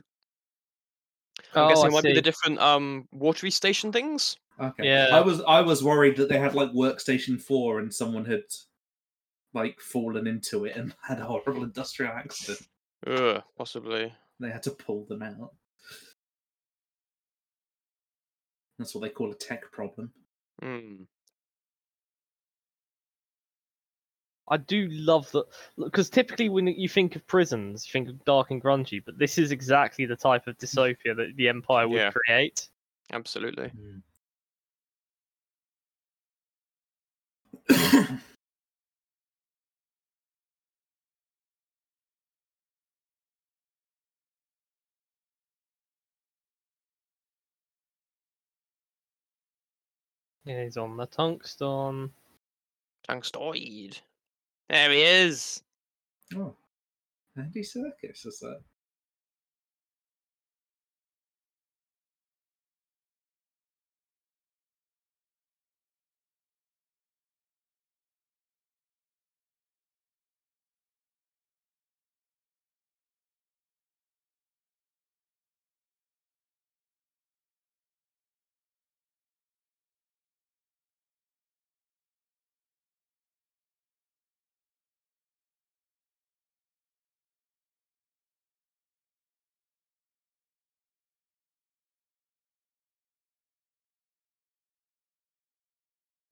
I'm 1.54 1.65
oh, 1.65 1.67
guessing 1.67 1.84
I 1.84 1.88
it 1.88 1.91
might 1.91 2.04
be 2.06 2.13
the 2.13 2.22
different 2.22 2.58
um 2.60 3.10
watery 3.12 3.52
station 3.52 3.91
things. 3.91 4.38
Okay. 4.62 4.86
Yeah. 4.88 5.10
I 5.12 5.20
was 5.20 5.41
I 5.41 5.60
was 5.60 5.84
worried 5.84 6.15
that 6.15 6.30
they 6.30 6.39
had 6.39 6.56
like 6.56 6.72
workstation 6.72 7.41
four 7.41 7.80
and 7.80 7.93
someone 7.93 8.24
had 8.24 8.43
like 9.54 9.82
fallen 9.82 10.26
into 10.26 10.63
it 10.63 10.78
and 10.78 10.96
had 11.06 11.20
a 11.20 11.26
horrible 11.26 11.63
industrial 11.65 12.13
accident. 12.13 12.65
Ugh, 13.06 13.43
possibly. 13.58 14.13
They 14.39 14.50
had 14.50 14.63
to 14.63 14.72
pull 14.72 15.04
them 15.04 15.22
out. 15.22 15.52
That's 18.80 18.96
what 18.96 19.02
they 19.02 19.10
call 19.10 19.34
a 19.34 19.36
tech 19.36 19.70
problem. 19.70 20.13
Hmm. 20.63 21.04
I 24.49 24.57
do 24.57 24.88
love 24.89 25.29
that 25.31 25.45
because 25.77 26.10
typically 26.10 26.49
when 26.49 26.67
you 26.67 26.88
think 26.88 27.15
of 27.15 27.27
prisons, 27.27 27.86
you 27.86 27.91
think 27.91 28.10
of 28.10 28.23
dark 28.25 28.51
and 28.51 28.62
grungy, 28.63 29.03
but 29.03 29.17
this 29.17 29.38
is 29.38 29.51
exactly 29.51 30.05
the 30.05 30.15
type 30.15 30.47
of 30.47 30.57
dystopia 30.57 31.15
that 31.15 31.33
the 31.36 31.49
Empire 31.49 31.88
would 31.88 31.97
Yeah. 31.97 32.12
create. 32.12 32.69
Absolutely. 33.12 33.71
Yeah, 37.65 37.83
he's 50.63 50.77
on 50.77 50.97
the 50.97 51.05
tungsten. 51.05 52.13
Tungstoid. 53.07 54.01
There 54.69 54.91
he 54.91 55.01
is. 55.01 55.62
oh, 56.36 56.56
Andy 57.38 57.62
Serkis 57.62 58.25
is 58.25 58.39
that? 58.41 58.62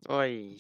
Oi. 0.10 0.58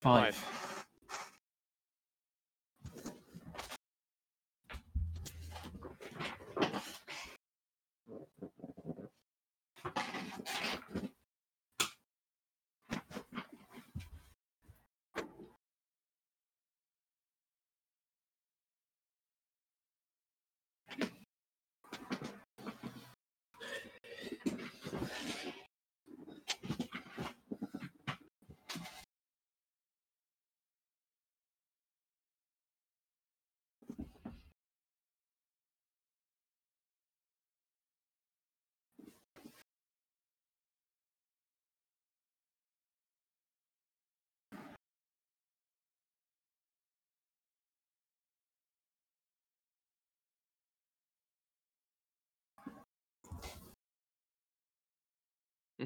Five. 0.00 0.61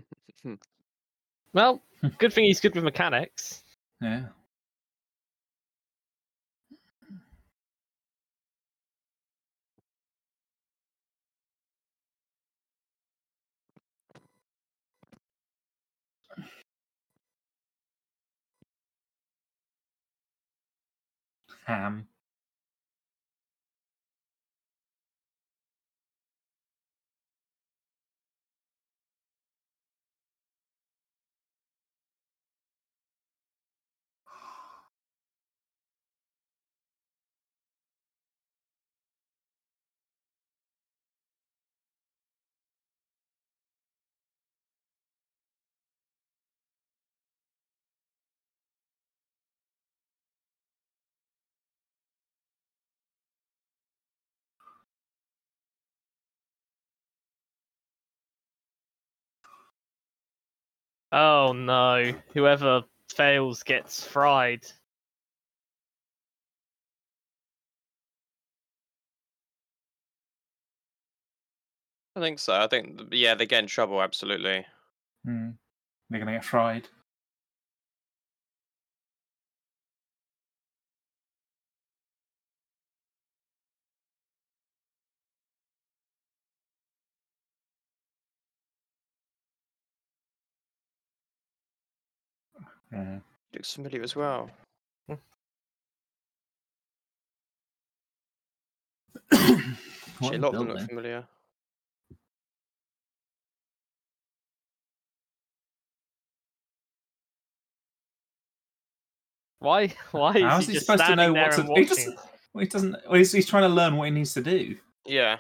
Well, 1.53 1.83
good 2.19 2.33
thing 2.33 2.45
he's 2.45 2.61
good 2.61 2.75
with 2.75 2.85
mechanics. 2.85 3.63
Yeah. 4.01 4.27
Ham. 21.67 22.09
Oh 61.19 61.55
no! 61.55 62.13
Whoever 62.35 62.83
fails 63.09 63.63
gets 63.63 64.07
fried. 64.07 64.67
I 72.15 72.21
think 72.21 72.39
so. 72.39 72.53
I 72.53 72.67
think 72.67 73.01
yeah, 73.13 73.35
they 73.35 73.47
get 73.47 73.63
in 73.63 73.67
trouble. 73.67 74.03
Absolutely. 74.03 74.67
Hmm. 75.25 75.53
They're 76.11 76.21
gonna 76.21 76.33
get 76.33 76.45
fried. 76.45 76.87
Yeah. 92.97 93.21
Looks 93.53 93.75
familiar 93.75 94.03
as 94.03 94.17
well. 94.17 94.51
What 100.19 100.35
Actually, 100.35 100.37
a 100.37 100.39
a 100.39 100.41
lot 100.41 100.53
of 100.55 100.59
them 100.59 100.69
building. 100.69 100.69
look 100.69 100.81
familiar. 100.83 101.29
Why? 109.59 109.95
Why 110.13 110.35
is 110.37 110.43
How's 110.43 110.67
he, 110.67 110.73
he 110.73 110.73
just 110.75 110.87
supposed 110.87 111.07
to 111.07 111.15
know 111.17 111.33
there 111.33 111.43
what 111.45 111.53
to 111.53 111.61
and 111.61 111.69
do? 111.75 111.81
He 111.81 111.87
watching? 111.87 111.87
doesn't. 111.87 112.17
Well, 112.55 112.63
he 112.63 112.69
doesn't. 112.69 112.97
Well, 113.07 113.15
he's, 113.19 113.33
he's 113.33 113.47
trying 113.47 113.65
to 113.65 113.69
learn 113.69 113.97
what 113.97 114.07
he 114.07 114.11
needs 114.11 114.35
to 114.35 114.43
do. 114.43 114.77
Yeah. 115.05 115.39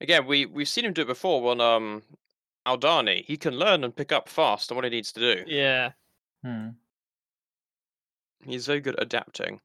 Again, 0.00 0.26
we 0.26 0.46
we've 0.46 0.68
seen 0.68 0.84
him 0.84 0.92
do 0.92 1.02
it 1.02 1.06
before 1.08 1.50
on 1.50 1.60
um 1.60 2.02
Aldhani. 2.66 3.24
He 3.24 3.36
can 3.36 3.54
learn 3.54 3.84
and 3.84 3.94
pick 3.94 4.12
up 4.12 4.28
fast 4.28 4.70
on 4.70 4.76
what 4.76 4.84
he 4.84 4.90
needs 4.90 5.12
to 5.12 5.20
do. 5.20 5.44
Yeah. 5.46 5.92
Hmm. 6.44 6.70
He's 8.44 8.66
very 8.66 8.80
good 8.80 8.96
at 8.96 9.02
adapting. 9.02 9.60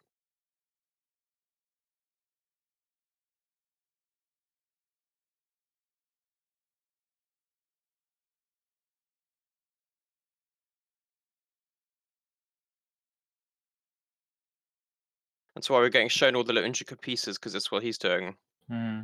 That's 15.56 15.70
why 15.70 15.78
we're 15.78 15.90
getting 15.90 16.10
shown 16.10 16.36
all 16.36 16.44
the 16.44 16.54
little 16.54 16.66
intricate 16.66 17.02
pieces 17.02 17.38
because 17.38 17.54
that's 17.54 17.72
what 17.72 17.84
he's 17.84 17.98
doing. 17.98 18.36
Hmm. 18.68 19.02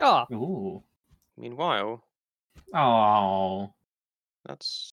Ah, 0.00 0.28
Ooh. 0.32 0.84
Meanwhile, 1.36 2.04
Oh, 2.72 3.74
that's 4.44 4.92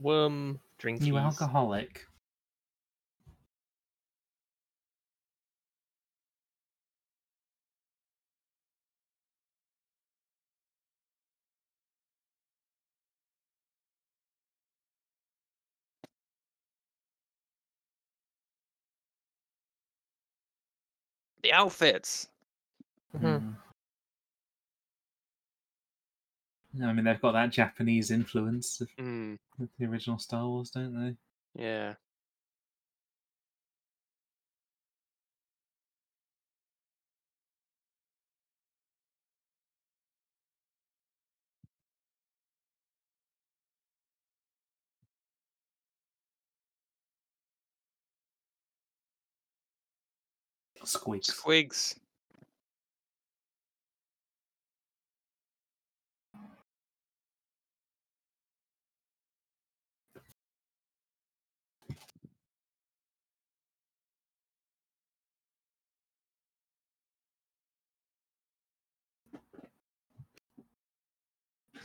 worm 0.00 0.60
drinkies. 0.78 1.06
you 1.06 1.18
alcoholic. 1.18 2.06
the 21.42 21.52
outfits. 21.52 22.28
Mhm. 23.14 23.55
I 26.82 26.92
mean, 26.92 27.04
they've 27.04 27.20
got 27.20 27.32
that 27.32 27.50
Japanese 27.52 28.10
influence 28.10 28.80
of 28.80 28.88
Mm, 28.98 29.38
of 29.60 29.68
the 29.78 29.86
original 29.86 30.18
Star 30.18 30.46
Wars, 30.46 30.70
don't 30.70 30.94
they? 31.54 31.62
yeah. 31.62 31.94
Squigs. 50.84 51.30
Squigs. 51.30 51.96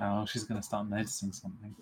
Oh, 0.00 0.24
she's 0.26 0.44
to 0.60 0.66
start 0.66 0.88
noticing 0.88 1.32
something. 1.32 1.74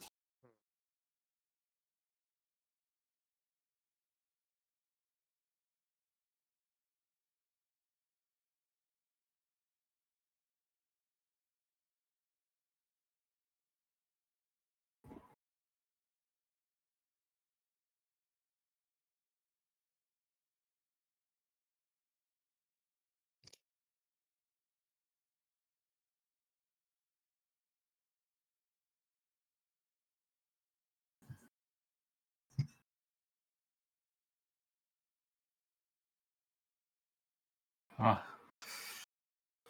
Oh. 38.00 38.20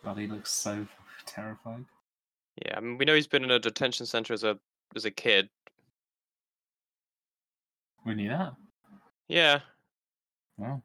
God, 0.05 0.19
he 0.19 0.27
looks 0.27 0.51
so 0.51 0.87
terrified. 1.27 1.85
yeah, 2.65 2.77
I 2.77 2.81
mean, 2.81 2.99
we 2.99 3.05
know 3.05 3.15
he's 3.15 3.27
been 3.27 3.45
in 3.45 3.51
a 3.51 3.59
detention 3.59 4.07
center 4.07 4.33
as 4.33 4.45
a 4.45 4.59
as 4.97 5.05
a 5.05 5.11
kid. 5.11 5.49
We 8.07 8.15
knew 8.15 8.29
that. 8.31 8.55
Yeah, 9.29 9.61
that's 10.59 10.81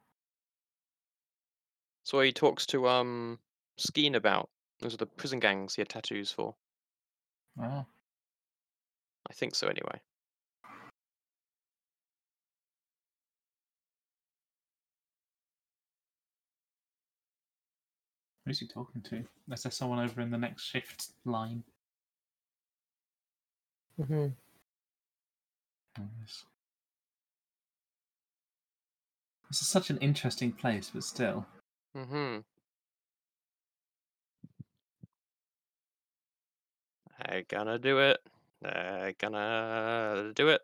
what 2.12 2.26
he 2.26 2.32
talks 2.32 2.66
to 2.66 2.88
um 2.88 3.38
Skeen 3.78 4.14
about. 4.14 4.50
Those 4.80 4.94
are 4.94 4.98
the 4.98 5.06
prison 5.06 5.40
gangs 5.40 5.74
he 5.74 5.80
had 5.80 5.88
tattoos 5.88 6.30
for. 6.30 6.54
well. 7.56 7.86
I 9.30 9.32
think 9.32 9.54
so, 9.54 9.68
anyway. 9.68 10.00
Who's 18.46 18.60
he 18.60 18.66
talking 18.66 19.00
to? 19.02 19.24
Is 19.52 19.62
there 19.62 19.72
someone 19.72 20.00
over 20.00 20.20
in 20.20 20.30
the 20.30 20.38
next 20.38 20.64
shift 20.64 21.08
line? 21.24 21.64
hmm 23.96 24.26
Oh, 25.98 26.02
yes. 26.20 26.44
This 29.48 29.62
is 29.62 29.68
such 29.68 29.90
an 29.90 29.98
interesting 29.98 30.50
place, 30.50 30.90
but 30.92 31.04
still. 31.04 31.46
Mm-hmm. 31.96 32.40
They're 37.28 37.44
gonna 37.48 37.78
do 37.78 38.00
it. 38.00 38.18
They're 38.60 39.14
gonna 39.18 40.32
do 40.34 40.48
it. 40.48 40.60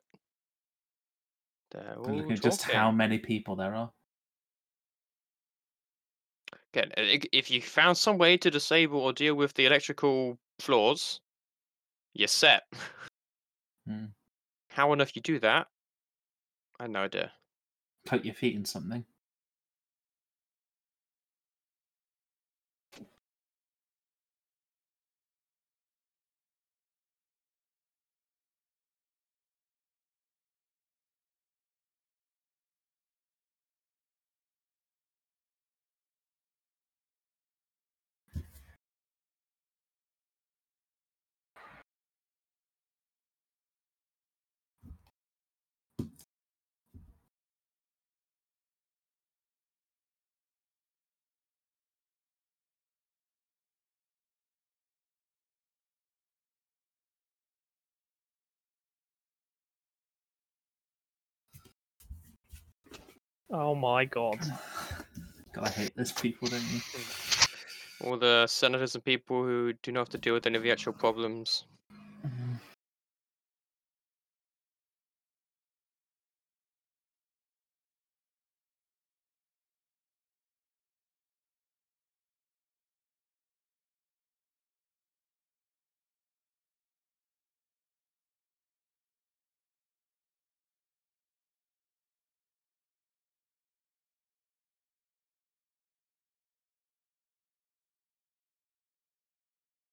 They're 1.70 1.92
And 1.92 2.06
all 2.06 2.12
look 2.16 2.30
at 2.32 2.42
just 2.42 2.62
how 2.62 2.90
many 2.90 3.18
people 3.18 3.54
there 3.54 3.74
are. 3.74 3.92
Again, 6.72 6.92
if 6.96 7.50
you 7.50 7.60
found 7.60 7.96
some 7.96 8.16
way 8.16 8.36
to 8.36 8.50
disable 8.50 9.00
or 9.00 9.12
deal 9.12 9.34
with 9.34 9.54
the 9.54 9.66
electrical 9.66 10.38
flaws, 10.60 11.20
you're 12.14 12.28
set. 12.28 12.62
Hmm. 13.86 14.06
How 14.68 14.92
on 14.92 15.00
earth 15.00 15.16
you 15.16 15.22
do 15.22 15.40
that? 15.40 15.66
I 16.78 16.84
have 16.84 16.90
no 16.92 17.00
idea. 17.00 17.32
Coat 18.06 18.24
your 18.24 18.34
feet 18.34 18.54
in 18.54 18.64
something. 18.64 19.04
Oh 63.50 63.74
my 63.74 64.04
god. 64.04 64.38
God, 65.52 65.66
I 65.66 65.70
hate 65.70 65.96
those 65.96 66.12
people, 66.12 66.48
don't 66.48 66.62
you? 66.72 66.80
All 68.04 68.16
the 68.16 68.46
senators 68.46 68.94
and 68.94 69.04
people 69.04 69.42
who 69.42 69.72
do 69.82 69.90
not 69.92 70.00
have 70.00 70.08
to 70.10 70.18
deal 70.18 70.34
with 70.34 70.46
any 70.46 70.56
of 70.56 70.62
the 70.62 70.70
actual 70.70 70.92
problems. 70.92 71.64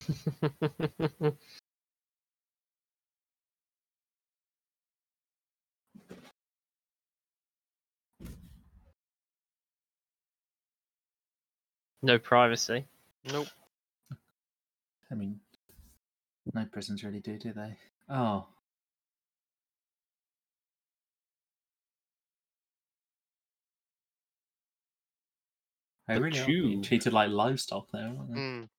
no 12.02 12.18
privacy. 12.20 12.86
Nope. 13.32 13.48
I 15.12 15.16
mean, 15.16 15.40
no 16.54 16.66
prisons 16.66 17.04
really 17.04 17.20
do, 17.20 17.38
do 17.38 17.54
they? 17.54 17.78
Oh. 18.10 18.48
They 26.08 26.16
The 26.16 26.22
really 26.22 26.40
are 26.40 26.46
being 26.46 26.82
treated 26.82 27.12
like 27.12 27.30
livestock 27.30 27.92
there, 27.92 28.08
aren't 28.08 28.34
they? 28.34 28.40
Mm. 28.40 28.70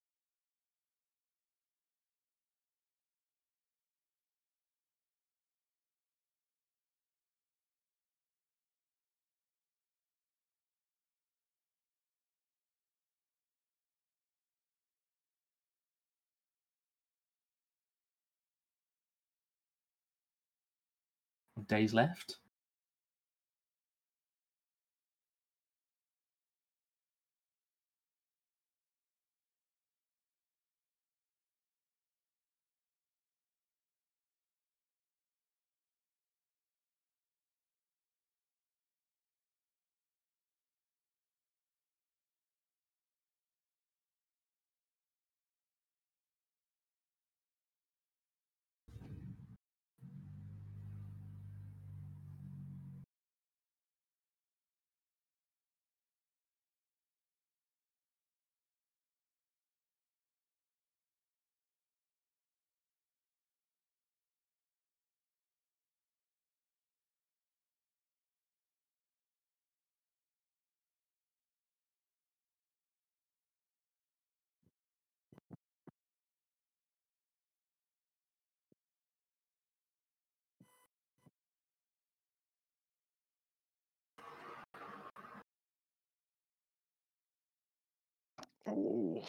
Days 21.69 21.93
left. 21.93 22.39
Ooh. 88.69 89.21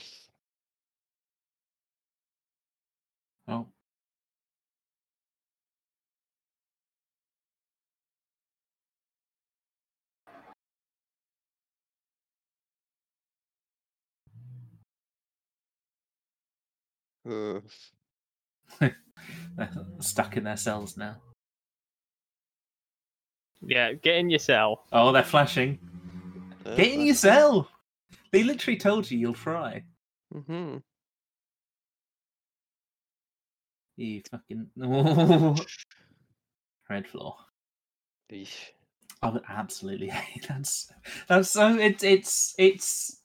Oh, 3.48 3.68
Uh, 17.30 17.60
they're 19.58 19.70
stuck 20.00 20.38
in 20.38 20.44
their 20.46 20.58
cells 20.58 20.96
now. 20.98 21.18
Yeah, 23.62 23.94
get 23.94 24.16
in 24.16 24.30
your 24.30 24.40
cell. 24.40 24.86
Oh, 24.94 25.12
they're 25.12 25.24
flashing. 25.24 25.78
uh, 26.66 26.76
Get 26.76 26.94
in 26.94 27.02
your 27.02 27.16
cell. 27.16 27.68
They 28.32 28.44
literally 28.44 28.78
told 28.78 29.10
you 29.10 29.18
you'll 29.18 29.34
fry. 29.34 29.84
Mm-hmm. 30.34 30.78
You 33.98 34.22
fucking 34.32 34.68
red 36.90 37.08
floor. 37.08 37.36
I 39.22 39.30
would 39.30 39.44
absolutely 39.50 40.08
hate 40.10 40.48
that's 40.48 40.92
that's 41.28 41.50
so 41.50 41.76
it's 41.78 42.04
it's 42.04 42.56
it's 42.58 43.22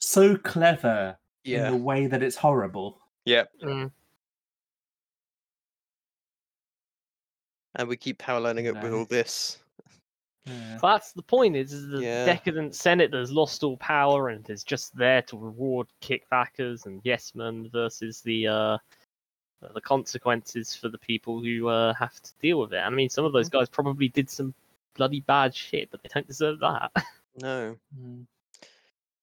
so 0.00 0.36
clever 0.36 1.16
in 1.44 1.52
Yeah. 1.52 1.70
the 1.70 1.76
way 1.76 2.06
that 2.06 2.22
it's 2.22 2.36
horrible. 2.36 3.00
Yep. 3.26 3.50
Mm. 3.62 3.92
And 7.74 7.88
we 7.88 7.96
keep 7.96 8.18
paralleling 8.18 8.64
it 8.64 8.74
with 8.82 8.92
all 8.92 9.04
this. 9.04 9.58
Yeah. 10.48 10.78
That's 10.80 11.12
the 11.12 11.22
point. 11.22 11.56
Is 11.56 11.88
the 11.88 12.00
Yeah. 12.02 12.24
decadent 12.24 12.74
Senate 12.74 13.10
that's 13.10 13.30
lost 13.30 13.62
all 13.62 13.76
power 13.76 14.28
and 14.30 14.48
is 14.50 14.64
just 14.64 14.96
there 14.96 15.22
to 15.22 15.36
reward 15.36 15.88
kickbackers 16.00 16.86
and 16.86 17.00
yes 17.04 17.34
men 17.34 17.68
versus 17.72 18.20
the 18.22 18.46
uh, 18.48 18.78
the 19.74 19.80
consequences 19.80 20.74
for 20.74 20.88
the 20.88 20.98
people 20.98 21.42
who 21.42 21.68
uh, 21.68 21.92
have 21.94 22.20
to 22.22 22.32
deal 22.40 22.60
with 22.60 22.72
it. 22.72 22.78
I 22.78 22.90
mean, 22.90 23.08
some 23.08 23.24
of 23.24 23.32
those 23.32 23.48
guys 23.48 23.68
probably 23.68 24.08
did 24.08 24.30
some 24.30 24.54
bloody 24.96 25.20
bad 25.20 25.54
shit, 25.54 25.90
but 25.90 26.02
they 26.02 26.08
don't 26.12 26.26
deserve 26.26 26.60
that. 26.60 26.90
No. 27.40 27.76
Mm. 27.96 28.26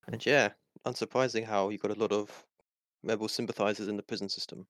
And 0.08 0.26
yeah, 0.26 0.50
unsurprising 0.86 1.46
how 1.46 1.68
you 1.68 1.78
got 1.78 1.92
a 1.92 2.00
lot 2.00 2.14
of 2.14 2.46
rebel 3.04 3.28
sympathizers 3.28 3.90
in 3.90 3.98
the 3.98 4.04
prison 4.04 4.30
system. 4.30 4.66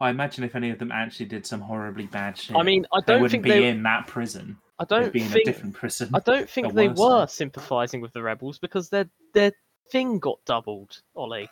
I 0.00 0.08
imagine 0.08 0.42
if 0.42 0.54
any 0.56 0.70
of 0.70 0.78
them 0.78 0.90
actually 0.90 1.26
did 1.26 1.44
some 1.44 1.60
horribly 1.60 2.06
bad 2.06 2.38
shit, 2.38 2.56
I 2.56 2.62
mean, 2.62 2.86
I 2.94 3.00
they 3.00 3.12
don't 3.12 3.22
wouldn't 3.22 3.42
think 3.42 3.44
be 3.44 3.60
they. 3.60 3.68
in 3.68 3.82
that 3.82 4.06
prison. 4.06 4.56
I 4.78 4.84
don't 4.84 5.12
be 5.12 5.20
in 5.20 5.26
a 5.26 5.30
think. 5.30 5.44
different 5.46 5.74
prison. 5.74 6.10
I 6.14 6.20
don't 6.20 6.48
think 6.50 6.74
they 6.74 6.88
were 6.88 6.94
one. 7.20 7.28
sympathising 7.28 8.00
with 8.00 8.12
the 8.12 8.22
rebels 8.22 8.58
because 8.58 8.88
their 8.90 9.08
their 9.32 9.52
thing 9.90 10.18
got 10.18 10.38
doubled. 10.44 11.02
Ollie. 11.14 11.48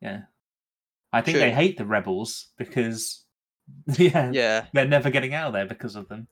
Yeah. 0.00 0.22
I 1.12 1.20
think 1.20 1.38
they 1.38 1.52
hate 1.52 1.76
the 1.78 1.84
rebels 1.84 2.48
because 2.56 3.24
yeah, 3.98 4.30
Yeah. 4.32 4.66
they're 4.72 4.86
never 4.88 5.10
getting 5.10 5.34
out 5.34 5.48
of 5.48 5.52
there 5.52 5.66
because 5.66 5.94
of 5.94 6.08
them. 6.08 6.26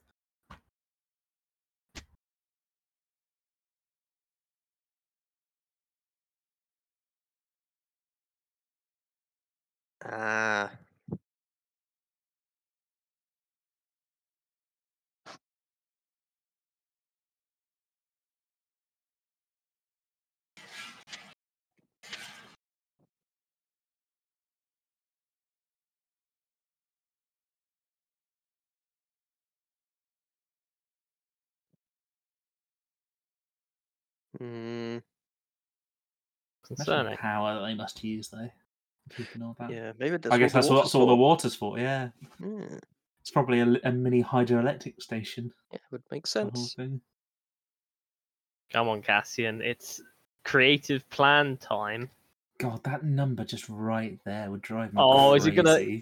Ah. 10.03 10.71
Mm, 34.41 34.45
Imagine 34.45 35.01
the 36.69 36.75
Concerning. 36.75 37.17
power 37.17 37.55
that 37.55 37.65
they 37.65 37.73
must 37.75 38.03
use 38.03 38.29
though. 38.29 38.49
Keeping 39.15 39.41
all 39.41 39.55
that. 39.59 39.69
yeah, 39.71 39.91
maybe 39.99 40.17
that's 40.17 40.33
I 40.33 40.37
guess 40.37 40.53
what 40.53 40.61
that's 40.61 40.67
the 40.91 40.97
what 40.99 41.03
all 41.03 41.07
the 41.07 41.15
water's 41.15 41.55
for. 41.55 41.77
Yeah, 41.77 42.09
Yeah, 42.39 42.77
it's 43.19 43.31
probably 43.31 43.59
a, 43.59 43.75
a 43.83 43.91
mini 43.91 44.23
hydroelectric 44.23 45.01
station. 45.01 45.51
yeah, 45.71 45.77
it 45.77 45.91
would 45.91 46.03
make 46.11 46.25
sense. 46.27 46.75
Come 48.71 48.87
on, 48.87 49.01
Cassian. 49.01 49.61
It's 49.61 50.01
creative 50.45 51.07
plan 51.09 51.57
time. 51.57 52.09
God, 52.57 52.83
that 52.85 53.03
number 53.03 53.43
just 53.43 53.67
right 53.67 54.17
there 54.23 54.49
would 54.49 54.61
drive 54.61 54.93
me. 54.93 55.01
Oh, 55.03 55.33
is 55.33 55.45
it 55.45 55.51
gonna- 55.51 56.01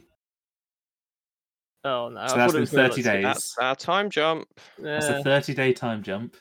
Oh 1.86 2.10
no! 2.10 2.28
So 2.28 2.34
I 2.36 2.38
that's 2.40 2.54
thought 2.54 2.62
it 2.62 2.72
been 2.72 2.90
30 2.90 2.96
like, 2.96 3.04
days. 3.04 3.24
That's 3.24 3.58
our 3.60 3.76
time 3.76 4.10
jump. 4.10 4.48
That's 4.78 5.08
uh, 5.08 5.14
a 5.20 5.24
thirty-day 5.24 5.72
time 5.74 6.04
jump. 6.04 6.36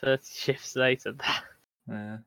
Thirty 0.00 0.24
shifts 0.34 0.76
later. 0.76 1.14
Yeah. 1.88 2.18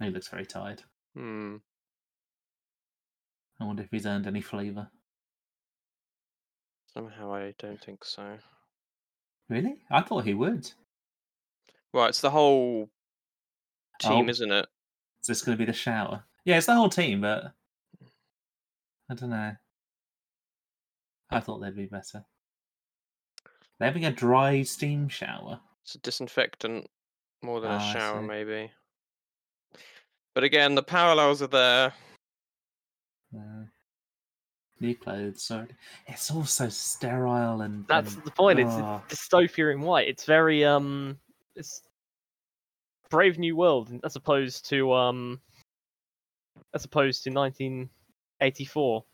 He 0.00 0.10
looks 0.10 0.28
very 0.28 0.44
tired. 0.46 0.82
Hmm. 1.14 1.56
I 3.60 3.64
wonder 3.64 3.82
if 3.82 3.90
he's 3.90 4.06
earned 4.06 4.26
any 4.26 4.42
flavour. 4.42 4.88
Somehow 6.92 7.34
I 7.34 7.54
don't 7.58 7.80
think 7.82 8.04
so. 8.04 8.38
Really? 9.48 9.76
I 9.90 10.02
thought 10.02 10.24
he 10.24 10.34
would. 10.34 10.70
Right, 11.92 12.10
it's 12.10 12.20
the 12.20 12.30
whole 12.30 12.90
team, 14.00 14.26
Oh. 14.26 14.28
isn't 14.28 14.52
it? 14.52 14.66
Is 15.22 15.28
this 15.28 15.42
going 15.42 15.56
to 15.56 15.64
be 15.64 15.70
the 15.70 15.76
shower? 15.76 16.24
Yeah, 16.44 16.58
it's 16.58 16.66
the 16.66 16.74
whole 16.74 16.90
team, 16.90 17.22
but 17.22 17.52
I 19.10 19.14
don't 19.14 19.30
know. 19.30 19.56
I 21.30 21.40
thought 21.40 21.58
they'd 21.58 21.76
be 21.76 21.86
better. 21.86 22.24
They're 23.78 23.88
having 23.88 24.04
a 24.06 24.12
dry 24.12 24.62
steam 24.62 25.08
shower. 25.08 25.60
It's 25.82 25.94
a 25.94 25.98
disinfectant 25.98 26.86
more 27.42 27.60
than 27.60 27.70
Ah, 27.72 27.78
a 27.78 27.78
I 27.78 27.92
shower, 27.92 28.22
maybe. 28.22 28.70
But 30.34 30.44
again, 30.44 30.74
the 30.74 30.82
parallels 30.82 31.42
are 31.42 31.46
there. 31.48 31.92
Uh, 33.36 33.64
new 34.80 34.94
clothes. 34.94 35.42
Sorry, 35.42 35.68
it's 36.06 36.30
all 36.30 36.44
so 36.44 36.68
sterile 36.68 37.62
and. 37.62 37.86
That's 37.86 38.14
and- 38.14 38.24
the 38.24 38.30
point. 38.30 38.60
It's 38.60 38.70
oh, 38.72 39.02
dystopia 39.08 39.72
in 39.72 39.80
white. 39.80 40.08
It's 40.08 40.24
very 40.24 40.64
um, 40.64 41.18
it's 41.54 41.82
Brave 43.10 43.38
New 43.38 43.56
World 43.56 43.90
as 44.04 44.16
opposed 44.16 44.68
to 44.70 44.92
um, 44.92 45.40
as 46.74 46.84
opposed 46.84 47.24
to 47.24 47.30
1984. 47.30 49.04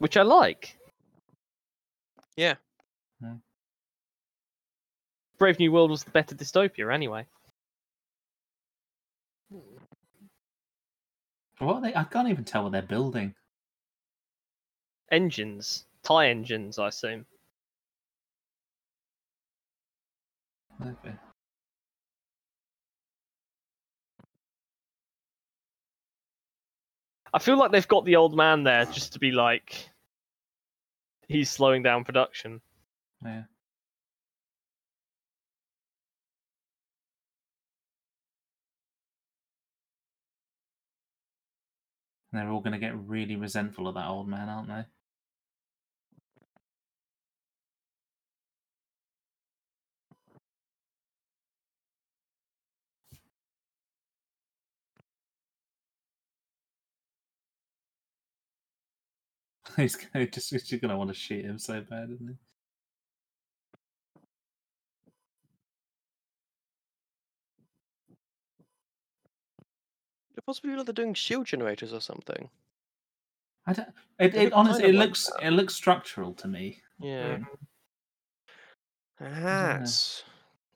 Which 0.00 0.16
I 0.16 0.22
like. 0.22 0.78
Yeah. 2.34 2.54
Yeah. 3.22 3.34
Brave 5.38 5.58
New 5.58 5.70
World 5.72 5.90
was 5.90 6.04
the 6.04 6.10
better 6.10 6.34
dystopia 6.34 6.92
anyway. 6.92 7.26
What 11.58 11.74
are 11.76 11.80
they? 11.82 11.94
I 11.94 12.04
can't 12.04 12.28
even 12.28 12.44
tell 12.44 12.62
what 12.62 12.72
they're 12.72 12.80
building. 12.80 13.34
Engines, 15.12 15.84
tie 16.02 16.30
engines, 16.30 16.78
I 16.78 16.88
assume. 16.88 17.26
Okay. 20.80 21.14
I 27.32 27.38
feel 27.38 27.56
like 27.56 27.70
they've 27.70 27.86
got 27.86 28.04
the 28.04 28.16
old 28.16 28.36
man 28.36 28.64
there 28.64 28.84
just 28.86 29.12
to 29.12 29.18
be 29.18 29.30
like, 29.30 29.88
he's 31.28 31.50
slowing 31.50 31.82
down 31.82 32.04
production. 32.04 32.60
Yeah. 33.24 33.42
And 42.32 42.40
they're 42.40 42.50
all 42.50 42.60
going 42.60 42.72
to 42.72 42.78
get 42.78 42.96
really 42.96 43.36
resentful 43.36 43.88
of 43.88 43.94
that 43.94 44.06
old 44.08 44.28
man, 44.28 44.48
aren't 44.48 44.68
they? 44.68 44.84
He's 59.76 59.96
gonna, 59.96 60.26
just, 60.26 60.50
he's 60.50 60.62
just 60.64 60.80
going 60.82 60.90
to 60.90 60.96
want 60.96 61.10
to 61.10 61.14
shoot 61.14 61.44
him 61.44 61.58
so 61.58 61.80
bad, 61.80 62.10
isn't 62.10 62.28
he? 62.28 62.34
Should 70.34 70.46
Possibly 70.46 70.76
like 70.76 70.86
they're 70.86 70.92
doing 70.92 71.14
shield 71.14 71.46
generators 71.46 71.92
or 71.92 72.00
something. 72.00 72.48
I 73.66 73.72
don't. 73.72 73.88
It, 74.18 74.32
They 74.32 74.46
it 74.46 74.52
honestly, 74.52 74.84
it 74.84 74.90
of 74.90 74.94
like 74.96 75.08
looks 75.08 75.30
it 75.42 75.50
looks 75.50 75.74
structural 75.74 76.32
to 76.34 76.48
me. 76.48 76.80
Yeah. 76.98 77.38
Mm. 77.38 77.46
Ah, 79.22 79.78
it's, 79.80 80.24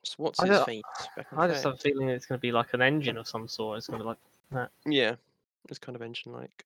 it's 0.03 0.19
what's 0.19 0.41
I 0.41 0.47
his 0.47 0.57
don't- 0.59 0.67
face 0.67 0.83
back 1.17 1.27
in 1.33 1.39
I 1.39 1.49
just 1.49 1.65
have 1.65 1.75
a 1.75 1.77
feeling 1.79 2.11
it's 2.11 2.27
going 2.27 2.39
to 2.39 2.43
be 2.43 2.53
like 2.53 2.75
an 2.75 2.83
engine 2.83 3.17
of 3.17 3.27
some 3.27 3.49
sort. 3.49 3.79
It's 3.79 3.87
going 3.87 3.99
to 4.01 4.05
be 4.05 4.09
like 4.09 4.19
that. 4.53 4.71
Yeah, 4.85 5.15
it's 5.69 5.79
kind 5.79 5.97
of 5.97 6.03
engine 6.03 6.33
like. 6.33 6.65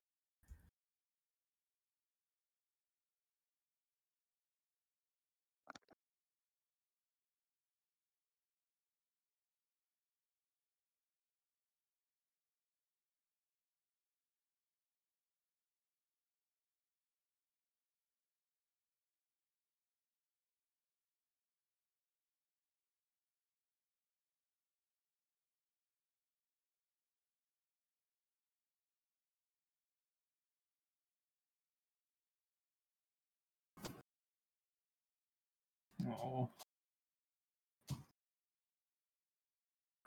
Oh. 36.21 36.49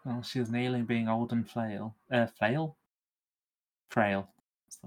Oh, 0.05 0.23
she 0.23 0.41
was 0.41 0.51
nearly 0.51 0.83
being 0.83 1.09
old 1.09 1.33
and 1.33 1.49
flail. 1.49 1.95
Uh, 2.11 2.27
flail? 2.27 2.77
Frail. 3.91 4.29
That's 4.67 4.79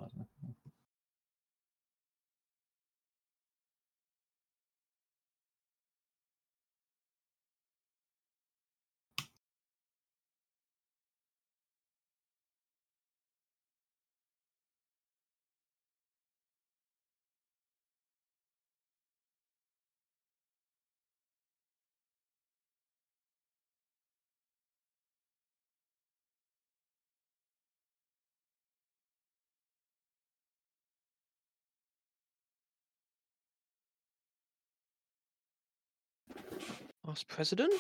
Last 37.08 37.28
president? 37.28 37.72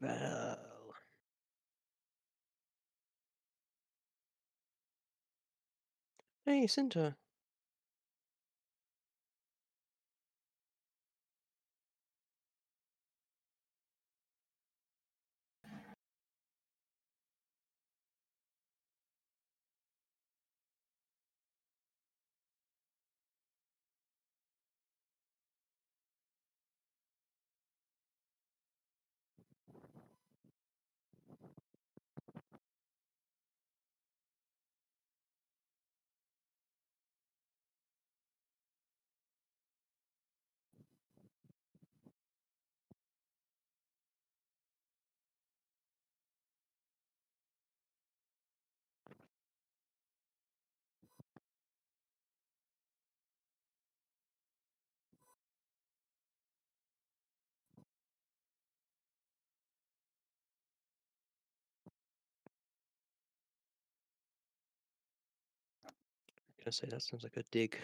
Well. 0.00 0.58
Hey, 6.44 6.66
Cinta. 6.66 7.16
Gonna 66.64 66.72
say 66.72 66.88
that 66.90 67.02
sounds 67.02 67.24
like 67.24 67.36
a 67.36 67.42
dig. 67.50 67.78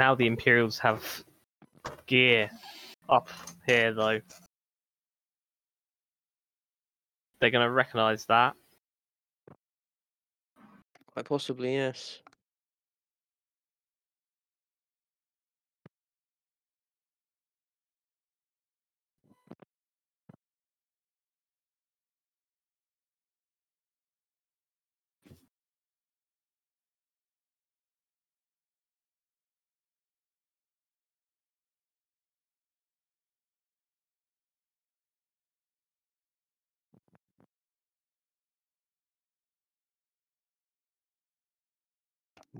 Now 0.00 0.14
the 0.14 0.26
Imperials 0.26 0.78
have 0.78 1.22
gear 2.06 2.50
up 3.10 3.28
here 3.66 3.92
though. 3.92 4.18
They're 7.38 7.50
going 7.50 7.66
to 7.66 7.70
recognize 7.70 8.24
that. 8.24 8.54
Quite 11.12 11.26
possibly, 11.26 11.74
yes. 11.74 12.20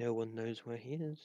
No 0.01 0.15
one 0.15 0.35
knows 0.35 0.65
where 0.65 0.79
he 0.79 0.95
is. 0.95 1.19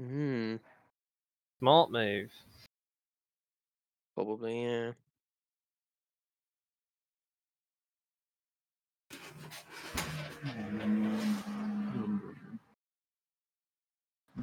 Hmm. 0.00 0.56
Smart 1.58 1.92
move. 1.92 2.30
Probably, 4.14 4.64
yeah. 4.64 4.92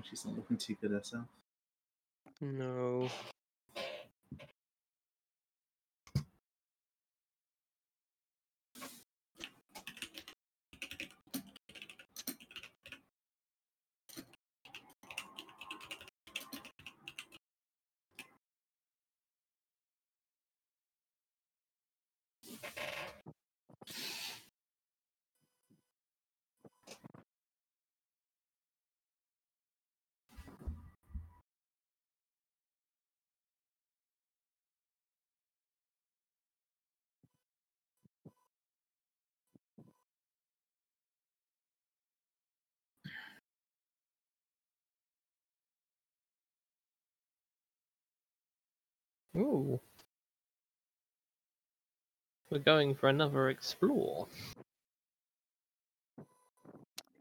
She's 0.07 0.25
not 0.25 0.35
looking 0.35 0.57
too 0.57 0.75
good 0.79 0.91
herself. 0.91 1.25
No. 2.39 3.09
Ooh. 49.35 49.79
We're 52.49 52.59
going 52.59 52.95
for 52.95 53.09
another 53.09 53.49
explore. 53.49 54.27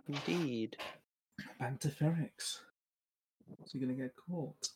Indeed. 0.09 0.77
Back 1.59 1.81
to 1.81 1.89
Ferrix. 1.89 2.61
Is 3.65 3.73
he 3.73 3.81
going 3.81 3.97
to 3.97 4.03
get 4.03 4.15
caught? 4.17 4.69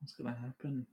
What's 0.00 0.14
going 0.14 0.34
to 0.34 0.40
happen? 0.40 0.86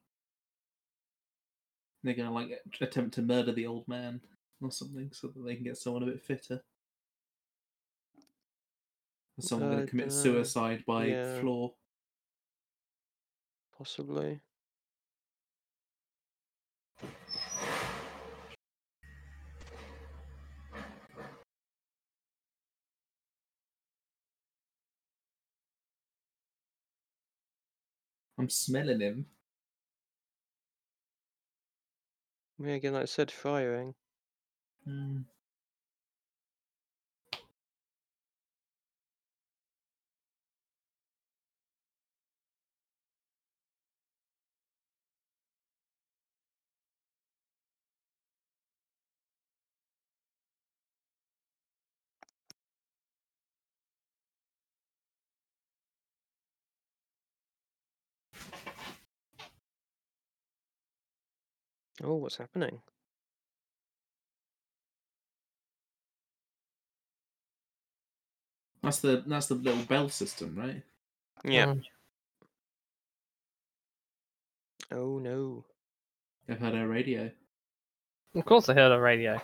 They're 2.03 2.13
to 2.29 2.33
like 2.33 2.61
attempt 2.79 3.15
to 3.15 3.21
murder 3.21 3.51
the 3.51 3.67
old 3.67 3.87
man 3.87 4.21
or 4.61 4.71
something 4.71 5.09
so 5.11 5.27
that 5.27 5.45
they 5.45 5.55
can 5.55 5.65
get 5.65 5.77
someone 5.77 6.03
a 6.03 6.07
bit 6.07 6.21
fitter. 6.21 6.61
Or 9.37 9.41
someone 9.41 9.71
gonna 9.71 9.87
commit 9.87 10.11
suicide 10.11 10.85
by 10.85 11.07
Yeah. 11.07 11.39
floor. 11.39 11.73
Possibly. 13.77 14.41
I'm 28.37 28.49
smelling 28.49 29.01
him. 29.01 29.25
Yeah, 32.59 32.73
again, 32.75 32.93
like 32.93 33.01
I 33.01 33.05
said, 33.05 33.31
firing. 33.31 33.95
Hmm. 34.85 35.21
Oh, 62.03 62.15
what's 62.15 62.37
happening? 62.37 62.81
That's 68.81 68.99
the 68.99 69.23
that's 69.27 69.47
the 69.47 69.55
little 69.55 69.83
bell 69.85 70.09
system, 70.09 70.55
right? 70.57 70.81
Yeah. 71.43 71.65
Um, 71.65 71.83
Oh 74.91 75.19
no. 75.19 75.65
I've 76.47 76.59
heard 76.59 76.73
a 76.73 76.87
radio. 76.87 77.29
of 78.35 78.45
course 78.45 78.69
I 78.69 78.73
heard 78.73 78.91
a 78.91 78.99
radio. 78.99 79.39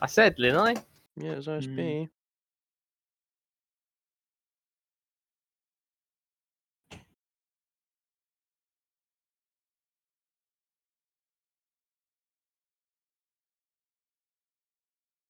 I 0.00 0.06
said, 0.06 0.34
didn't 0.36 0.56
I? 0.56 0.74
Yeah, 1.16 1.32
it's 1.32 1.46
OSB. 1.46 1.76
Mm. 1.76 2.08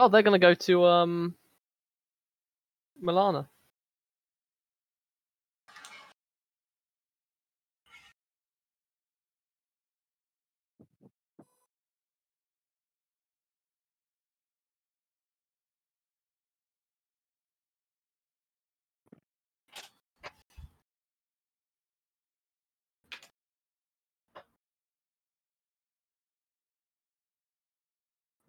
Oh, 0.03 0.09
they're 0.09 0.23
gonna 0.23 0.41
go 0.41 0.55
to 0.55 0.85
um 0.85 1.37
Milana. 3.03 3.47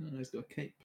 Oh, 0.04 0.18
he's 0.18 0.32
got 0.32 0.46
a 0.52 0.54
cape. 0.56 0.83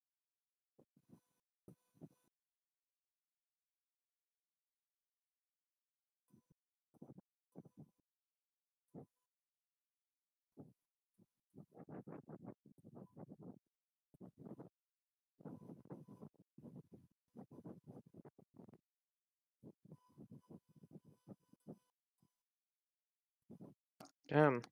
Damn. 24.28 24.62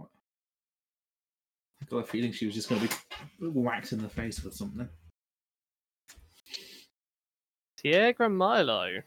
I 0.00 1.86
got 1.88 1.98
a 1.98 2.04
feeling 2.04 2.32
she 2.32 2.46
was 2.46 2.54
just 2.54 2.68
going 2.68 2.80
to 2.82 2.88
be 2.88 3.46
whacked 3.46 3.92
in 3.92 4.02
the 4.02 4.08
face 4.08 4.42
with 4.42 4.54
something. 4.54 4.88
Tiegra 7.82 8.30
Milo. 8.30 9.02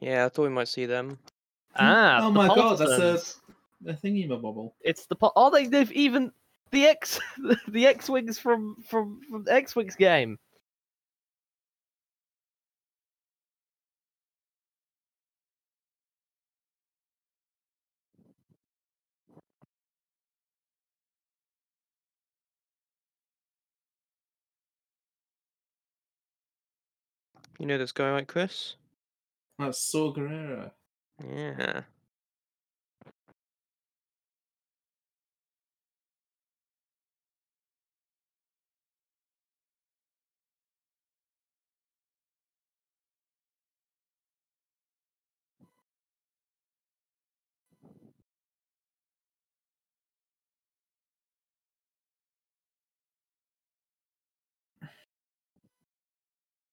Yeah, 0.00 0.26
I 0.26 0.28
thought 0.28 0.44
we 0.44 0.48
might 0.50 0.68
see 0.68 0.86
them. 0.86 1.18
Ah, 1.76 2.18
oh 2.22 2.24
the 2.26 2.30
my 2.30 2.48
god, 2.48 2.78
that's 2.78 2.90
Partisans. 2.90 3.40
a, 3.86 3.90
a 3.90 3.94
thingy 3.94 4.28
bobble. 4.28 4.74
It's 4.82 5.06
the 5.06 5.16
po- 5.16 5.32
are 5.34 5.50
they? 5.50 5.66
They've 5.66 5.90
even 5.92 6.32
the 6.70 6.86
X 6.86 7.20
the 7.68 7.86
X 7.86 8.08
wings 8.08 8.38
from 8.38 8.76
from 8.88 9.20
from 9.28 9.44
the 9.44 9.52
X 9.52 9.74
wings 9.74 9.96
game. 9.96 10.38
You 27.58 27.66
know 27.66 27.78
this 27.78 27.92
guy, 27.92 28.10
right, 28.10 28.26
Chris? 28.26 28.76
That's 29.58 29.78
Saw 29.78 30.12
Gerrera. 30.12 30.72
Yeah. 31.24 31.82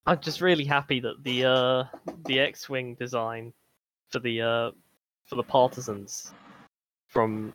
I'm 0.05 0.19
just 0.19 0.41
really 0.41 0.65
happy 0.65 0.99
that 0.99 1.23
the 1.23 1.45
uh 1.45 1.83
the 2.25 2.39
X 2.39 2.67
wing 2.69 2.95
design 2.95 3.53
for 4.09 4.19
the 4.19 4.41
uh 4.41 4.71
for 5.25 5.35
the 5.35 5.43
partisans 5.43 6.31
from 7.07 7.53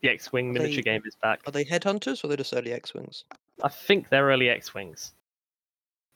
the 0.00 0.08
X 0.10 0.32
wing 0.32 0.50
Are 0.50 0.52
miniature 0.54 0.76
they- 0.76 0.82
game 0.82 1.02
is 1.04 1.16
back. 1.22 1.40
Are 1.46 1.50
they 1.52 1.64
headhunters 1.64 2.22
or 2.22 2.26
are 2.26 2.30
they 2.30 2.36
just 2.36 2.54
early 2.54 2.72
X-wings? 2.72 3.24
I 3.62 3.68
think 3.68 4.08
they're 4.08 4.26
early 4.26 4.48
X 4.48 4.74
wings, 4.74 5.12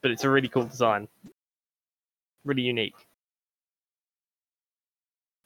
but 0.03 0.11
it's 0.11 0.25
a 0.25 0.31
really 0.31 0.49
cool 0.49 0.65
design, 0.65 1.09
really 2.45 2.63
unique. 2.63 2.95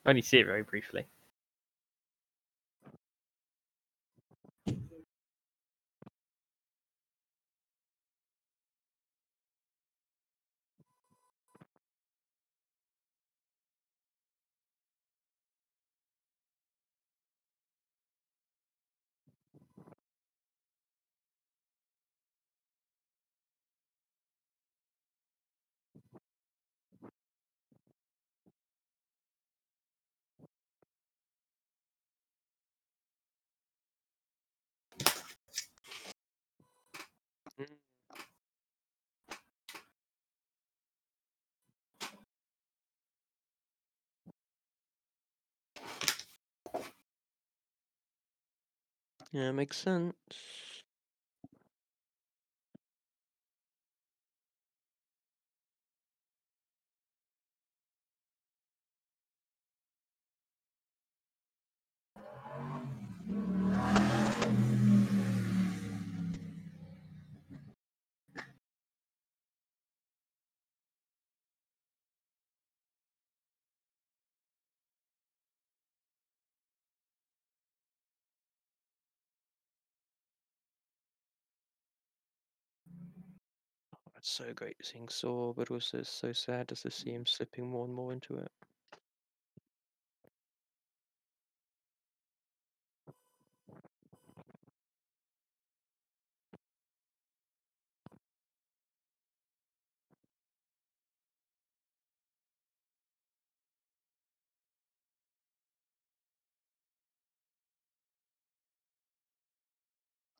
Only 0.04 0.22
see 0.22 0.38
it 0.38 0.46
very 0.46 0.62
briefly. 0.62 1.06
Yeah, 49.32 49.50
makes 49.52 49.76
sense. 49.78 50.14
So 84.22 84.54
great 84.54 84.78
seeing 84.86 85.10
Saw, 85.10 85.52
but 85.52 85.70
also 85.70 85.98
it's 85.98 86.08
so 86.08 86.32
sad 86.32 86.68
to 86.68 86.90
see 86.90 87.10
him 87.10 87.26
slipping 87.26 87.68
more 87.68 87.84
and 87.84 87.94
more 87.94 88.10
into 88.14 88.38
it. 88.38 88.50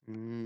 Mm. 0.08 0.41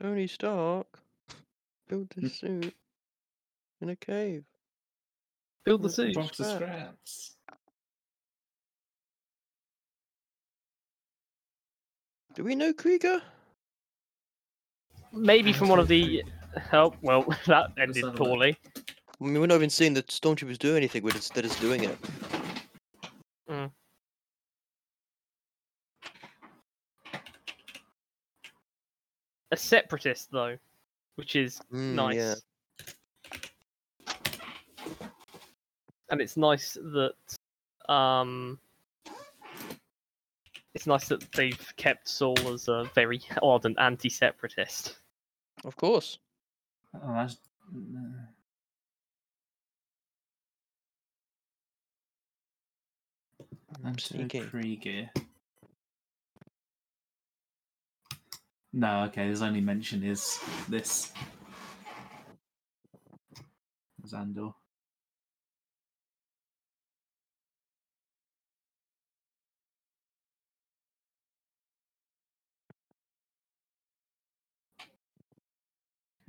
Tony 0.00 0.26
Stark, 0.26 0.86
build 1.88 2.08
this 2.16 2.38
suit 2.38 2.74
in 3.80 3.90
a 3.90 3.96
cave. 3.96 4.44
Build 5.64 5.82
the 5.82 5.88
Mm, 5.88 5.94
suit. 5.94 6.14
Box 6.14 6.40
of 6.40 6.46
scraps. 6.46 7.36
Do 12.34 12.44
we 12.44 12.54
know 12.54 12.72
Kreegyr? 12.72 13.20
Maybe 15.12 15.52
from 15.52 15.68
one 15.68 15.78
of 15.78 15.88
the. 15.88 16.22
Oh 16.72 16.94
well, 17.02 17.22
that 17.46 17.72
ended 17.78 18.04
have 18.04 18.16
poorly. 18.16 18.56
I 18.76 19.24
mean, 19.24 19.38
we're 19.40 19.46
not 19.46 19.56
even 19.56 19.70
seeing 19.70 19.92
the 19.92 20.02
stormtroopers 20.04 20.58
do 20.58 20.76
anything. 20.76 21.02
We're 21.02 21.10
just 21.10 21.34
they're 21.34 21.42
just 21.42 21.60
doing 21.60 21.84
it. 21.84 21.98
A 29.52 29.56
separatist 29.56 30.30
though, 30.30 30.56
which 31.16 31.36
is 31.36 31.60
Mm, 31.72 31.94
nice. 31.94 32.16
Yeah. 32.16 32.34
And 36.10 36.20
it's 36.20 36.36
nice 36.36 36.74
that 36.74 37.14
um 37.88 38.58
it's 40.74 40.86
nice 40.86 41.08
that 41.08 41.30
they've 41.32 41.72
kept 41.76 42.08
Saw 42.08 42.34
as 42.52 42.68
a 42.68 42.88
very 42.94 43.20
ardent 43.42 43.78
anti-separatist. 43.80 44.98
Of 45.64 45.76
course. 45.76 46.18
Oh, 46.94 47.12
that's. 47.14 47.36
uh, 47.74 47.78
Enter 53.84 54.00
Sneaky. 54.00 55.08
No, 58.72 59.02
okay. 59.04 59.28
His 59.28 59.42
only 59.42 59.60
mention 59.60 60.02
is 60.04 60.38
this. 60.68 61.12
Zandor. 64.06 64.54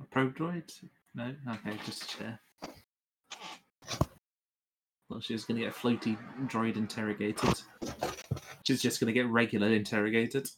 A 0.00 0.04
probe 0.10 0.36
droid? 0.36 0.70
No? 1.14 1.34
Okay, 1.48 1.78
just 1.86 2.04
a 2.04 2.16
chair. 2.18 2.40
Thought 5.08 5.24
she 5.24 5.32
was 5.34 5.44
going 5.44 5.60
to 5.60 5.66
get 5.66 5.74
floaty 5.74 6.16
droid 6.46 6.76
interrogated. 6.76 7.62
She's 8.66 8.82
just 8.82 9.00
going 9.00 9.12
to 9.12 9.12
get 9.12 9.28
regular 9.28 9.68
interrogated. 9.68 10.48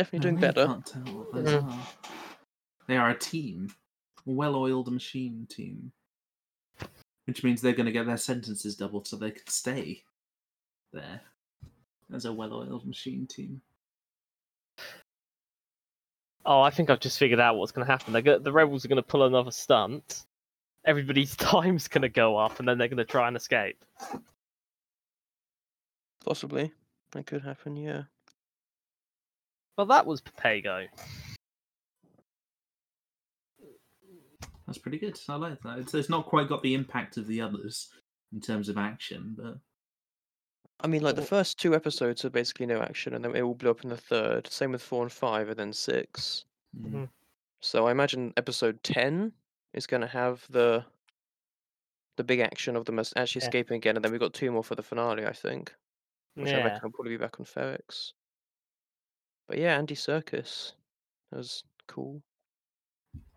Definitely 0.00 0.30
doing 0.30 0.40
better. 0.40 0.66
Can't 0.66 0.86
tell 0.86 1.02
what 1.02 1.32
Mhm. 1.44 1.62
are. 1.62 1.86
They 2.86 2.96
are 2.96 3.10
a 3.10 3.18
team, 3.18 3.68
a 4.26 4.30
well-oiled 4.30 4.90
machine 4.90 5.46
team, 5.50 5.92
which 7.26 7.44
means 7.44 7.60
they're 7.60 7.74
going 7.74 7.84
to 7.84 7.92
get 7.92 8.06
their 8.06 8.16
sentences 8.16 8.76
doubled 8.76 9.06
so 9.06 9.16
they 9.16 9.30
can 9.32 9.46
stay 9.46 10.04
there 10.94 11.20
as 12.10 12.24
a 12.24 12.32
well-oiled 12.32 12.86
machine 12.86 13.26
team. 13.26 13.60
Oh, 16.46 16.62
I 16.62 16.70
think 16.70 16.88
I've 16.88 17.00
just 17.00 17.18
figured 17.18 17.38
out 17.40 17.56
what's 17.56 17.72
going 17.72 17.86
to 17.86 17.92
happen. 17.92 18.18
Go- 18.22 18.38
the 18.38 18.52
rebels 18.52 18.86
are 18.86 18.88
going 18.88 18.96
to 18.96 19.02
pull 19.02 19.24
another 19.24 19.50
stunt. 19.50 20.24
Everybody's 20.86 21.36
time's 21.36 21.88
going 21.88 22.00
to 22.02 22.08
go 22.08 22.38
up, 22.38 22.58
and 22.58 22.66
then 22.66 22.78
they're 22.78 22.88
going 22.88 22.96
to 22.96 23.04
try 23.04 23.28
and 23.28 23.36
escape. 23.36 23.84
Possibly. 26.24 26.72
That 27.12 27.26
could 27.26 27.42
happen, 27.42 27.76
yeah. 27.76 28.04
Well, 29.80 29.86
that 29.86 30.04
was 30.04 30.20
Papago. 30.20 30.86
That's 34.66 34.76
pretty 34.76 34.98
good. 34.98 35.18
I 35.26 35.36
like 35.36 35.58
that. 35.62 35.78
It's, 35.78 35.94
it's 35.94 36.10
not 36.10 36.26
quite 36.26 36.50
got 36.50 36.62
the 36.62 36.74
impact 36.74 37.16
of 37.16 37.26
the 37.26 37.40
others 37.40 37.88
in 38.34 38.42
terms 38.42 38.68
of 38.68 38.76
action, 38.76 39.34
but 39.38 39.56
I 40.80 40.86
mean, 40.86 41.00
like 41.00 41.16
the 41.16 41.22
first 41.22 41.58
two 41.58 41.74
episodes 41.74 42.26
are 42.26 42.30
basically 42.30 42.66
no 42.66 42.82
action, 42.82 43.14
and 43.14 43.24
then 43.24 43.34
it 43.34 43.40
all 43.40 43.54
blew 43.54 43.70
up 43.70 43.82
in 43.82 43.88
the 43.88 43.96
third. 43.96 44.46
Same 44.48 44.72
with 44.72 44.82
four 44.82 45.02
and 45.02 45.10
five, 45.10 45.48
and 45.48 45.56
then 45.58 45.72
six. 45.72 46.44
mm, 46.78 46.90
Mhm. 46.92 47.08
So 47.62 47.86
I 47.86 47.90
imagine 47.90 48.34
episode 48.36 48.82
ten 48.82 49.32
is 49.72 49.86
going 49.86 50.02
to 50.02 50.06
have 50.08 50.44
the 50.50 50.84
the 52.18 52.24
big 52.24 52.40
action 52.40 52.76
of 52.76 52.84
them 52.84 52.98
as- 52.98 53.14
actually 53.16 53.40
Yeah. 53.40 53.46
escaping 53.46 53.76
again, 53.78 53.96
and 53.96 54.04
then 54.04 54.12
we've 54.12 54.20
got 54.20 54.34
two 54.34 54.50
more 54.50 54.62
for 54.62 54.74
the 54.74 54.82
finale, 54.82 55.24
I 55.24 55.32
think. 55.32 55.74
Which 56.34 56.48
I 56.52 56.58
Yeah. 56.58 56.64
reckon 56.64 56.80
will 56.82 56.90
probably 56.92 57.12
be 57.12 57.16
back 57.16 57.40
on 57.40 57.46
Ferrix. 57.46 58.12
But 59.50 59.58
yeah, 59.58 59.76
Andy 59.76 59.96
Serkis 59.96 60.74
was 61.32 61.64
cool. 61.88 62.22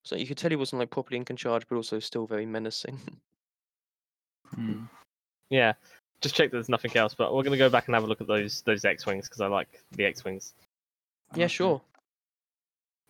So 0.03 0.16
you 0.16 0.28
could 0.28 0.38
tell 0.38 0.51
he 0.51 0.55
wasn't 0.55 0.80
like 0.80 0.91
properly 0.91 1.18
in 1.18 1.36
charge, 1.36 1.68
but 1.68 1.76
also 1.76 1.97
still 1.97 2.28
very 2.28 2.45
menacing. 2.45 2.99
mm. 4.55 4.88
Yeah. 5.49 5.74
Just 6.22 6.36
check 6.36 6.51
that 6.51 6.57
there's 6.57 6.70
nothing 6.70 6.95
else, 6.95 7.16
but 7.16 7.34
we're 7.34 7.41
going 7.41 7.53
to 7.53 7.57
go 7.57 7.68
back 7.68 7.88
and 7.88 7.95
have 7.95 8.03
a 8.03 8.07
look 8.07 8.22
at 8.22 8.28
those 8.28 8.61
those 8.61 8.86
X-wings 8.86 9.28
because 9.28 9.41
I 9.41 9.47
like 9.47 9.82
the 9.93 10.05
X-wings. 10.05 10.53
yeah, 11.36 11.45
Okay. 11.45 11.51
sure. 11.51 11.82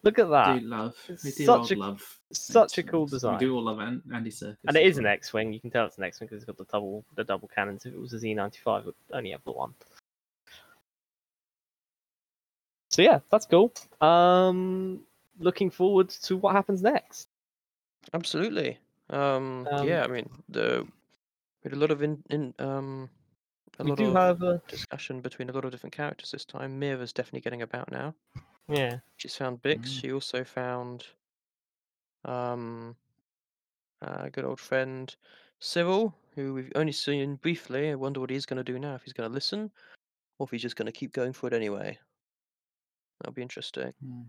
Look 0.03 0.17
at 0.19 0.27
We 0.27 0.31
that. 0.31 0.59
do 0.61 0.65
love. 0.65 0.95
We 1.09 1.15
do 1.31 1.45
such 1.45 1.47
all 1.47 1.73
a- 1.73 1.75
love. 1.75 2.19
Such 2.31 2.77
a 2.77 2.83
cool 2.83 3.05
design. 3.05 3.33
We 3.33 3.39
do 3.47 3.55
all 3.57 3.63
love 3.63 3.79
An- 3.79 4.01
Andy 4.13 4.31
Serkis. 4.31 4.55
And 4.65 4.77
it 4.77 4.85
is 4.87 4.97
an. 4.97 5.05
X-wing. 5.05 5.51
You 5.51 5.59
can 5.59 5.71
tell 5.71 5.85
it's 5.87 5.97
an 5.97 6.05
X-wing 6.05 6.27
because 6.29 6.41
it's 6.41 6.45
got 6.45 6.57
the 6.57 6.71
double 6.71 7.03
the 7.15 7.25
double 7.25 7.49
cannons. 7.49 7.85
If 7.85 7.93
it 7.95 7.99
was 7.99 8.13
a 8.13 8.17
Z95, 8.19 8.79
it 8.79 8.85
would 8.85 8.95
only 9.11 9.31
have 9.31 9.43
the 9.43 9.51
one. 9.51 9.73
So 12.93 13.01
yeah, 13.01 13.21
that's 13.31 13.47
cool. 13.47 13.73
Um, 14.01 14.99
looking 15.39 15.71
forward 15.71 16.09
to 16.09 16.37
what 16.37 16.53
happens 16.53 16.83
next. 16.83 17.27
Absolutely. 18.13 18.77
Um, 19.09 19.67
Um, 19.71 19.87
yeah, 19.87 20.03
I 20.03 20.07
mean 20.07 20.29
the 20.47 20.85
we 21.63 21.69
had 21.69 21.73
a 21.73 21.79
lot 21.79 21.89
of 21.89 22.03
in, 22.03 22.21
in 22.29 22.53
um 22.59 23.09
a 23.79 23.83
lot 23.83 23.99
of 23.99 24.13
have 24.13 24.43
a 24.43 24.61
discussion 24.67 25.21
between 25.21 25.49
a 25.49 25.53
lot 25.53 25.65
of 25.65 25.71
different 25.71 25.95
characters 25.95 26.29
this 26.29 26.45
time. 26.45 26.77
Meero's 26.77 27.11
definitely 27.11 27.41
getting 27.41 27.63
about 27.63 27.91
now. 27.91 28.13
yeah. 28.69 28.99
She's 29.17 29.35
found 29.35 29.63
Bix. 29.63 29.79
Mm. 29.79 30.01
She 30.01 30.13
also 30.13 30.43
found 30.43 31.03
um 32.25 32.95
a 34.03 34.29
good 34.29 34.45
old 34.45 34.59
friend 34.59 35.15
Syril, 35.59 36.13
who 36.35 36.53
we've 36.53 36.71
only 36.75 36.91
seen 36.91 37.37
briefly. 37.37 37.89
I 37.89 37.95
wonder 37.95 38.19
what 38.19 38.29
he's 38.29 38.45
going 38.45 38.63
to 38.63 38.71
do 38.71 38.77
now. 38.77 38.93
If 38.93 39.01
he's 39.01 39.13
going 39.13 39.31
to 39.31 39.33
listen, 39.33 39.71
or 40.37 40.45
if 40.45 40.51
he's 40.51 40.61
just 40.61 40.75
going 40.75 40.85
to 40.85 40.91
keep 40.91 41.11
going 41.11 41.33
for 41.33 41.47
it 41.47 41.53
anyway. 41.53 41.97
That'll 43.19 43.33
be 43.33 43.41
interesting. 43.41 43.93
Mm. 44.05 44.25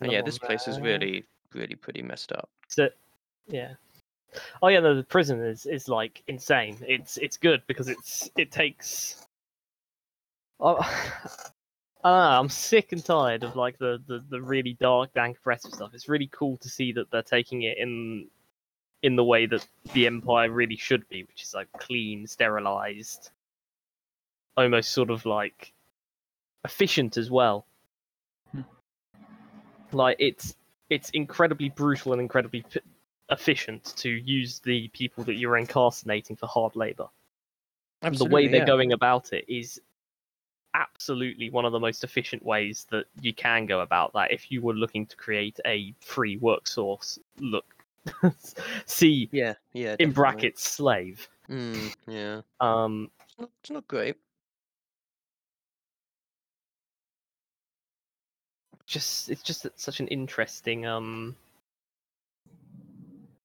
And 0.00 0.12
yeah, 0.12 0.22
this 0.22 0.38
place 0.38 0.68
is 0.68 0.80
really, 0.80 1.24
really 1.52 1.74
pretty 1.74 2.02
messed 2.02 2.32
up. 2.32 2.48
So, 2.68 2.88
yeah. 3.46 3.74
Oh 4.62 4.68
yeah, 4.68 4.80
no, 4.80 4.94
the 4.94 5.04
prison 5.04 5.40
is, 5.40 5.66
is 5.66 5.88
like 5.88 6.22
insane. 6.26 6.78
It's 6.86 7.16
it's 7.18 7.36
good 7.36 7.62
because 7.66 7.88
it's 7.88 8.28
it 8.36 8.50
takes. 8.50 9.26
Oh, 10.60 10.76
I 12.04 12.10
don't 12.10 12.18
know, 12.18 12.40
I'm 12.40 12.48
sick 12.48 12.92
and 12.92 13.04
tired 13.04 13.42
of 13.42 13.56
like 13.56 13.78
the, 13.78 14.00
the, 14.06 14.24
the 14.30 14.40
really 14.40 14.74
dark, 14.74 15.12
dank, 15.12 15.38
oppressive 15.38 15.72
stuff. 15.72 15.90
It's 15.92 16.08
really 16.08 16.30
cool 16.32 16.56
to 16.58 16.68
see 16.68 16.92
that 16.92 17.10
they're 17.10 17.22
taking 17.22 17.62
it 17.62 17.78
in 17.78 18.28
in 19.02 19.16
the 19.16 19.24
way 19.24 19.46
that 19.46 19.66
the 19.92 20.06
Empire 20.06 20.50
really 20.50 20.76
should 20.76 21.08
be, 21.08 21.24
which 21.24 21.42
is 21.42 21.54
like 21.54 21.68
clean, 21.78 22.26
sterilized, 22.26 23.30
almost 24.56 24.90
sort 24.90 25.10
of 25.10 25.26
like 25.26 25.72
efficient 26.66 27.16
as 27.16 27.30
well. 27.30 27.66
Hmm. 28.52 28.62
Like 29.92 30.16
it's 30.18 30.56
it's 30.90 31.10
incredibly 31.10 31.70
brutal 31.70 32.12
and 32.12 32.20
incredibly 32.20 32.62
p- 32.62 32.80
efficient 33.30 33.94
to 33.96 34.10
use 34.10 34.60
the 34.60 34.88
people 34.88 35.24
that 35.24 35.34
you're 35.36 35.56
incarcerating 35.56 36.36
for 36.36 36.46
hard 36.46 36.76
labor. 36.76 37.08
And 38.02 38.18
the 38.18 38.26
way 38.26 38.46
Absolutely, 38.46 38.48
they're 38.48 38.60
yeah. 38.60 38.66
going 38.66 38.92
about 38.92 39.32
it 39.32 39.44
is 39.48 39.80
absolutely 40.74 41.50
one 41.50 41.64
of 41.64 41.72
the 41.72 41.80
most 41.80 42.04
efficient 42.04 42.44
ways 42.44 42.86
that 42.90 43.06
you 43.22 43.32
can 43.34 43.66
go 43.66 43.80
about 43.80 44.12
that 44.12 44.30
if 44.32 44.52
you 44.52 44.60
were 44.60 44.74
looking 44.74 45.06
to 45.06 45.16
create 45.16 45.58
a 45.66 45.94
free 46.00 46.36
work 46.36 46.66
source 46.68 47.18
look 47.38 47.64
see 48.86 49.30
Yeah, 49.32 49.54
yeah. 49.72 49.96
in 49.98 50.12
brackets 50.12 50.62
slave 50.68 51.28
Mm, 51.48 51.94
yeah. 52.08 52.42
um 52.60 53.10
it's 53.38 53.70
not 53.70 53.86
great. 53.88 54.16
Just 58.86 59.30
it's 59.30 59.42
just 59.42 59.66
such 59.76 60.00
an 60.00 60.06
interesting 60.08 60.86
um 60.86 61.34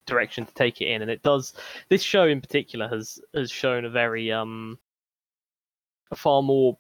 direction 0.05 0.45
to 0.45 0.53
take 0.53 0.81
it 0.81 0.85
in 0.85 1.01
and 1.01 1.11
it 1.11 1.21
does 1.23 1.53
this 1.89 2.01
show 2.01 2.25
in 2.25 2.41
particular 2.41 2.87
has 2.87 3.19
has 3.33 3.49
shown 3.49 3.85
a 3.85 3.89
very 3.89 4.31
um 4.31 4.77
a 6.11 6.15
far 6.15 6.41
more 6.43 6.77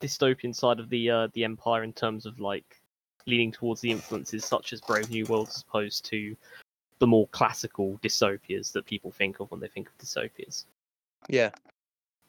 dystopian 0.00 0.54
side 0.54 0.78
of 0.78 0.88
the 0.90 1.10
uh 1.10 1.28
the 1.32 1.44
empire 1.44 1.82
in 1.82 1.92
terms 1.92 2.26
of 2.26 2.38
like 2.40 2.80
leaning 3.26 3.50
towards 3.50 3.80
the 3.80 3.90
influences 3.90 4.44
such 4.44 4.72
as 4.72 4.80
brave 4.80 5.08
new 5.10 5.24
world 5.26 5.48
as 5.48 5.62
opposed 5.66 6.04
to 6.04 6.36
the 6.98 7.06
more 7.06 7.26
classical 7.28 7.98
dystopias 8.02 8.70
that 8.72 8.84
people 8.84 9.10
think 9.10 9.40
of 9.40 9.50
when 9.50 9.60
they 9.60 9.68
think 9.68 9.88
of 9.88 9.98
dystopias 9.98 10.64
Yeah. 11.28 11.50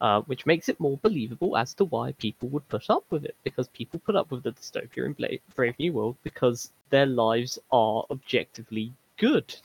Uh, 0.01 0.21
which 0.21 0.45
makes 0.45 0.67
it 0.69 0.79
more 0.79 0.97
believable 1.01 1.55
as 1.57 1.73
to 1.75 1.85
why 1.85 2.11
people 2.13 2.49
would 2.49 2.67
put 2.69 2.89
up 2.89 3.03
with 3.09 3.25
it. 3.25 3.35
Because 3.43 3.67
people 3.69 3.99
put 3.99 4.15
up 4.15 4.29
with 4.31 4.43
the 4.43 4.51
dystopia 4.51 5.05
in 5.05 5.13
Bla- 5.13 5.37
Brave 5.55 5.77
New 5.79 5.93
World 5.93 6.17
because 6.23 6.71
their 6.89 7.05
lives 7.05 7.57
are 7.71 8.05
objectively 8.11 8.93
good, 9.17 9.55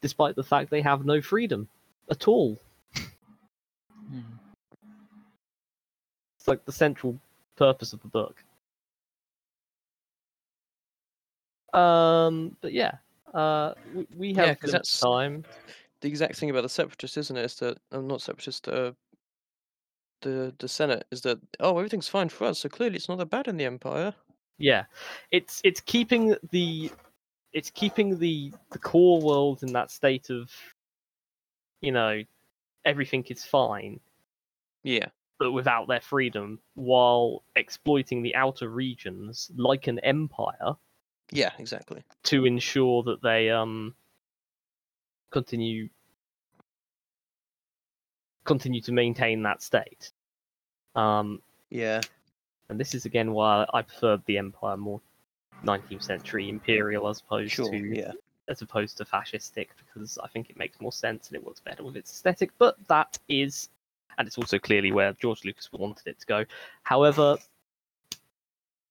despite 0.00 0.34
the 0.36 0.42
fact 0.42 0.70
they 0.70 0.82
have 0.82 1.04
no 1.06 1.20
freedom 1.22 1.68
at 2.10 2.26
all. 2.28 2.58
Mm. 4.12 4.22
It's 6.38 6.48
like 6.48 6.64
the 6.64 6.72
central 6.72 7.18
purpose 7.56 7.92
of 7.92 8.02
the 8.02 8.08
book. 8.08 8.42
Um, 11.72 12.56
but 12.60 12.72
yeah, 12.72 12.96
uh, 13.32 13.74
we, 13.94 14.06
we 14.16 14.28
Yeah, 14.32 14.46
have 14.46 14.60
that's- 14.60 15.00
time. 15.00 15.44
The 16.04 16.10
exact 16.10 16.36
thing 16.36 16.50
about 16.50 16.60
the 16.64 16.68
separatists, 16.68 17.16
isn't 17.16 17.38
it? 17.38 17.46
Is 17.46 17.56
that 17.60 17.78
uh, 17.90 18.02
not 18.02 18.20
separatist. 18.20 18.68
uh, 18.68 18.92
the 20.20 20.54
the 20.58 20.68
Senate 20.68 21.06
is 21.10 21.22
that 21.22 21.38
oh 21.60 21.78
everything's 21.78 22.08
fine 22.08 22.28
for 22.28 22.44
us, 22.46 22.58
so 22.58 22.68
clearly 22.68 22.96
it's 22.96 23.08
not 23.08 23.16
that 23.16 23.30
bad 23.30 23.48
in 23.48 23.56
the 23.56 23.64
Empire. 23.64 24.14
Yeah, 24.58 24.84
it's 25.30 25.62
it's 25.64 25.80
keeping 25.80 26.36
the 26.50 26.92
it's 27.54 27.70
keeping 27.70 28.18
the 28.18 28.52
the 28.70 28.78
core 28.78 29.22
world 29.22 29.62
in 29.62 29.72
that 29.72 29.90
state 29.90 30.28
of 30.28 30.50
you 31.80 31.92
know 31.92 32.22
everything 32.84 33.24
is 33.28 33.44
fine, 33.46 34.00
Yeah. 34.82 35.08
but 35.38 35.52
without 35.52 35.88
their 35.88 36.00
freedom, 36.00 36.60
while 36.74 37.44
exploiting 37.56 38.22
the 38.22 38.34
outer 38.34 38.68
regions 38.68 39.50
like 39.56 39.86
an 39.86 39.98
empire 40.00 40.76
Yeah, 41.32 41.52
exactly. 41.58 42.04
to 42.24 42.44
ensure 42.44 43.02
that 43.04 43.22
they 43.22 43.50
um 43.50 43.94
continue 45.34 45.88
continue 48.44 48.80
to 48.80 48.92
maintain 48.92 49.42
that 49.42 49.62
state. 49.62 50.12
Um, 50.94 51.42
Yeah. 51.70 52.00
and 52.68 52.78
this 52.78 52.94
is 52.94 53.04
again 53.04 53.32
why 53.32 53.66
I 53.74 53.82
preferred 53.82 54.24
the 54.26 54.38
Empire 54.38 54.76
more 54.76 55.00
19th 55.64 56.02
century 56.04 56.48
imperial 56.48 57.08
as 57.08 57.20
opposed 57.20 57.52
Sure. 57.52 57.68
to 57.70 57.76
Yeah. 57.76 58.12
as 58.48 58.62
opposed 58.62 58.96
to 58.98 59.04
fascistic 59.04 59.68
because 59.78 60.18
I 60.18 60.28
think 60.28 60.50
it 60.50 60.56
makes 60.56 60.80
more 60.80 60.92
sense 60.92 61.28
and 61.28 61.36
it 61.36 61.42
works 61.44 61.60
better 61.60 61.82
with 61.82 61.96
its 61.96 62.12
aesthetic. 62.12 62.50
But 62.58 62.76
that 62.88 63.18
is, 63.28 63.70
and 64.18 64.28
it's 64.28 64.36
also 64.38 64.58
clearly 64.58 64.92
where 64.92 65.14
George 65.14 65.44
Lucas 65.44 65.72
wanted 65.72 66.06
it 66.06 66.20
to 66.20 66.26
go. 66.26 66.44
However, 66.82 67.38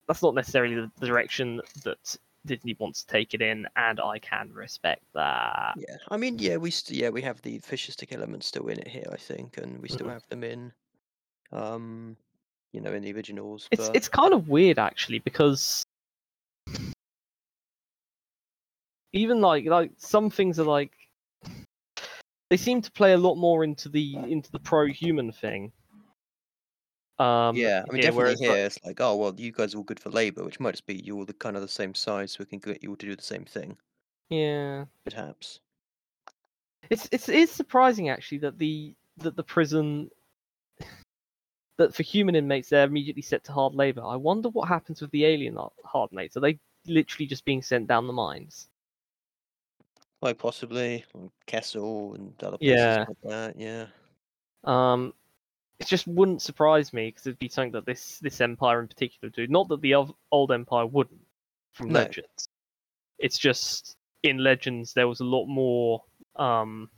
that's 0.07 0.21
not 0.23 0.33
necessarily 0.35 0.75
the 0.75 0.91
the 0.99 1.05
direction 1.07 1.61
that 1.83 2.17
Disney 2.45 2.75
wants 2.79 3.03
to 3.03 3.07
take 3.07 3.33
it 3.33 3.41
in, 3.41 3.67
and 3.75 3.99
I 3.99 4.19
can 4.19 4.51
respect 4.53 5.03
that. 5.13 5.75
Yeah. 5.77 5.97
I 6.09 6.17
mean, 6.17 6.37
yeah, 6.39 6.57
we 6.57 6.71
st- 6.71 6.99
yeah 6.99 7.09
we 7.09 7.21
have 7.21 7.41
the 7.41 7.59
fascistic 7.59 8.11
elements 8.11 8.47
still 8.47 8.67
in 8.67 8.79
it 8.79 8.87
here, 8.87 9.07
I 9.11 9.17
think, 9.17 9.57
and 9.57 9.81
we 9.81 9.89
still 9.89 10.07
Mhm. 10.07 10.11
have 10.13 10.27
them 10.27 10.43
in, 10.43 10.73
um, 11.51 12.17
you 12.71 12.81
know, 12.81 12.93
in 12.93 13.03
the 13.03 13.13
originals. 13.13 13.67
It's 13.71 13.89
it's 13.93 14.09
kind 14.09 14.33
of 14.33 14.49
weird 14.49 14.79
actually 14.79 15.19
because 15.19 15.85
even 19.13 19.41
like 19.41 19.65
like 19.65 19.91
some 19.97 20.29
things 20.29 20.59
are 20.59 20.65
like 20.65 20.91
they 22.49 22.57
seem 22.57 22.81
to 22.81 22.91
play 22.91 23.13
a 23.13 23.17
lot 23.17 23.35
more 23.35 23.63
into 23.63 23.89
the 23.89 24.15
into 24.15 24.51
the 24.51 24.59
pro-human 24.59 25.31
thing. 25.31 25.71
Um, 27.20 27.55
yeah, 27.55 27.84
I 27.88 27.91
mean, 27.93 28.01
here, 28.01 28.11
definitely 28.11 28.16
whereas, 28.18 28.39
here 28.39 28.49
like- 28.51 28.59
it's 28.59 28.80
like, 28.84 28.99
oh 29.01 29.16
well, 29.16 29.34
you 29.38 29.51
guys 29.51 29.74
are 29.74 29.78
all 29.78 29.84
good 29.84 29.99
for 29.99 30.09
labor, 30.09 30.43
which 30.43 30.59
might 30.59 30.72
just 30.72 30.86
be 30.88 30.95
you're 30.95 31.18
all 31.18 31.26
the 31.26 31.34
kind 31.34 31.55
of 31.55 31.61
the 31.61 31.68
same 31.68 31.93
size, 31.93 32.32
so 32.32 32.38
we 32.39 32.45
can 32.45 32.59
get 32.59 32.82
you 32.84 32.89
all 32.89 32.95
to 32.95 33.05
do 33.05 33.16
the 33.16 33.22
same 33.22 33.45
thing, 33.45 33.78
yeah, 34.30 34.86
perhaps. 35.05 35.59
it's 36.89 37.07
it's 37.11 37.30
it's 37.30 37.51
surprising 37.51 38.09
actually 38.09 38.39
that 38.39 38.57
the 38.57 38.95
that 39.18 39.36
the 39.36 39.43
prison 39.43 40.09
that 41.78 41.93
for 41.93 42.01
human 42.03 42.36
inmates 42.36 42.70
they're 42.70 42.86
immediately 42.86 43.22
set 43.22 43.43
to 43.43 43.51
hard 43.51 43.76
labor. 43.76 44.01
I 44.03 44.16
wonder 44.16 44.49
what 44.49 44.68
happens 44.68 44.99
with 45.01 45.11
the 45.11 45.26
alien 45.26 45.55
har- 45.55 45.72
hard 45.86 46.11
mates. 46.11 46.36
Are 46.36 46.39
they 46.41 46.59
literally 46.88 47.28
just 47.28 47.45
being 47.45 47.61
sent 47.61 47.88
down 47.88 48.07
the 48.07 48.14
mines? 48.14 48.70
Like 50.22 50.38
possibly 50.39 51.05
or 51.14 51.30
Kessel 51.45 52.16
and 52.16 52.34
other 52.43 52.57
places 52.57 52.76
Yeah. 52.76 53.05
like 53.07 53.18
that. 53.24 53.59
Yeah. 53.59 53.86
Um, 54.64 55.14
it 55.80 55.88
just 55.88 56.07
wouldn't 56.07 56.41
surprise 56.41 56.93
me 56.93 57.09
because 57.09 57.28
it'd 57.28 57.39
be 57.39 57.49
something 57.49 57.71
that 57.74 57.86
this 57.86 58.19
this 58.19 58.41
empire 58.41 58.80
in 58.80 58.88
particular 58.88 59.30
do. 59.30 59.47
Not 59.47 59.67
that 59.69 59.82
the 59.82 59.95
old 60.32 60.51
empire 60.51 60.86
wouldn't 60.86 61.26
from 61.74 61.89
No. 61.89 61.99
Legends. 61.99 62.47
It's 63.19 63.38
just 63.38 63.95
in 64.24 64.38
Legends 64.38 64.93
there 64.93 65.07
was 65.07 65.19
a 65.19 65.26
lot 65.26 65.45
more. 65.47 66.03
Um, 66.36 66.89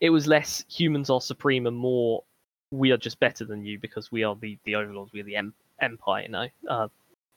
it 0.00 0.10
was 0.10 0.26
less 0.26 0.64
humans 0.68 1.10
are 1.10 1.20
supreme 1.20 1.66
and 1.66 1.76
more 1.76 2.22
we 2.70 2.90
are 2.90 2.96
just 2.96 3.18
better 3.20 3.44
than 3.44 3.64
you 3.64 3.78
because 3.78 4.12
we 4.12 4.22
are 4.22 4.36
the 4.36 4.58
the 4.64 4.74
overlords. 4.74 5.12
We're 5.12 5.24
the 5.24 5.36
em- 5.36 5.54
empire. 5.80 6.22
You 6.22 6.28
know, 6.28 6.48
uh, 6.68 6.88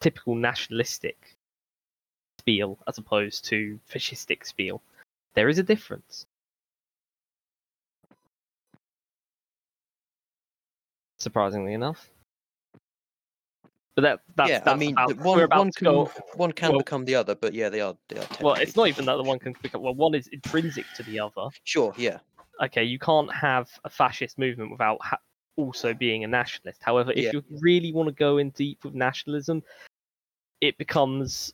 typical 0.01 0.35
nationalistic 0.35 1.37
spiel 2.39 2.79
as 2.87 2.97
opposed 2.97 3.45
to 3.45 3.79
fascistic 3.91 4.45
spiel. 4.45 4.81
There 5.35 5.49
is 5.49 5.59
a 5.59 5.63
difference. 5.63 6.25
Surprisingly 11.19 11.73
enough. 11.73 12.09
But 13.95 14.01
that 14.03 14.19
that's, 14.35 14.49
yeah, 14.49 14.59
that's 14.59 14.69
I 14.69 14.75
mean, 14.77 14.93
about, 14.93 15.17
we're 15.17 15.23
one 15.23 15.43
about 15.43 15.57
one 15.59 15.71
to 15.71 15.77
can 15.79 15.85
go. 15.85 16.11
one 16.35 16.51
can 16.53 16.71
well- 16.71 16.79
become 16.79 17.05
the 17.05 17.15
other, 17.15 17.35
but 17.35 17.53
yeah, 17.53 17.69
they 17.69 17.81
are 17.81 17.95
they 18.07 18.19
are. 18.19 18.27
Well, 18.41 18.53
it's 18.53 18.75
not 18.75 18.87
even 18.87 19.05
that 19.05 19.17
the 19.17 19.23
one 19.23 19.39
can 19.39 19.53
pick 19.53 19.75
up. 19.75 19.81
Well, 19.81 19.93
one 19.95 20.15
is 20.15 20.27
intrinsic 20.27 20.85
to 20.95 21.03
the 21.03 21.19
other. 21.19 21.49
Sure. 21.63 21.93
Yeah. 21.97 22.19
Okay, 22.61 22.83
you 22.83 22.99
can't 22.99 23.33
have 23.33 23.69
a 23.83 23.89
fascist 23.89 24.37
movement 24.37 24.71
without 24.71 24.99
ha- 25.01 25.19
also 25.55 25.93
being 25.93 26.23
a 26.23 26.27
nationalist. 26.27 26.81
However, 26.83 27.11
if 27.11 27.25
Yeah. 27.25 27.31
you 27.33 27.43
really 27.59 27.91
want 27.91 28.07
to 28.07 28.15
go 28.15 28.37
in 28.37 28.51
deep 28.51 28.83
with 28.85 28.93
nationalism, 28.93 29.63
it 30.61 30.77
becomes 30.77 31.53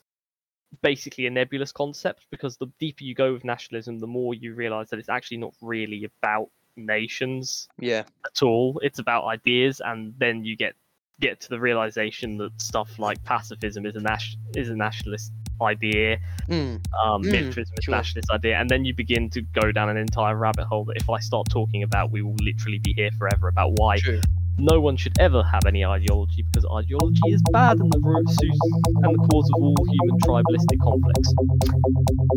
basically 0.82 1.26
a 1.26 1.30
nebulous 1.30 1.72
concept 1.72 2.26
because 2.30 2.56
the 2.56 2.66
deeper 2.78 3.04
you 3.04 3.14
go 3.14 3.32
with 3.32 3.44
nationalism, 3.44 3.98
the 3.98 4.06
more 4.06 4.34
you 4.34 4.54
realize 4.54 4.90
that 4.90 4.98
it's 4.98 5.08
actually 5.08 5.36
not 5.38 5.54
really 5.60 6.04
about 6.04 6.50
nations 6.76 7.68
Yeah. 7.78 8.04
at 8.24 8.42
all. 8.42 8.78
It's 8.82 8.98
about 8.98 9.24
ideas, 9.24 9.80
and 9.84 10.14
then 10.18 10.44
you 10.44 10.56
get 10.56 10.74
get 11.18 11.40
to 11.40 11.48
the 11.48 11.58
realization 11.58 12.36
that 12.36 12.50
stuff 12.60 12.98
like 12.98 13.22
pacifism 13.24 13.86
is 13.86 13.96
a 13.96 14.00
nas- 14.00 14.36
is 14.54 14.68
a 14.68 14.76
nationalist 14.76 15.32
idea, 15.62 16.18
Mm. 16.50 16.74
um, 17.02 17.22
Mm, 17.22 17.32
militarism 17.32 17.74
is 17.78 17.84
sure. 17.84 17.94
a 17.94 17.96
nationalist 17.96 18.30
idea, 18.30 18.60
and 18.60 18.68
then 18.68 18.84
you 18.84 18.92
begin 18.94 19.30
to 19.30 19.40
go 19.40 19.72
down 19.72 19.88
an 19.88 19.96
entire 19.96 20.36
rabbit 20.36 20.66
hole 20.66 20.84
that 20.84 20.98
if 20.98 21.08
I 21.08 21.18
start 21.20 21.48
talking 21.48 21.82
about, 21.82 22.10
we 22.10 22.20
will 22.20 22.36
literally 22.42 22.78
be 22.80 22.92
here 22.92 23.10
forever 23.12 23.48
about 23.48 23.72
why 23.78 23.96
True. 23.96 24.20
No 24.58 24.80
one 24.80 24.96
should 24.96 25.12
ever 25.20 25.42
have 25.42 25.62
any 25.66 25.84
ideology 25.84 26.42
because 26.42 26.66
ideology 26.72 27.20
is 27.28 27.42
bad 27.52 27.78
and 27.78 27.92
the 27.92 28.00
root 28.00 28.28
source 28.28 28.58
and 29.02 29.14
the 29.14 29.28
cause 29.30 29.50
of 29.54 29.62
all 29.62 29.76
human 29.90 30.18
tribalistic 30.20 30.80
conflicts. 30.82 31.34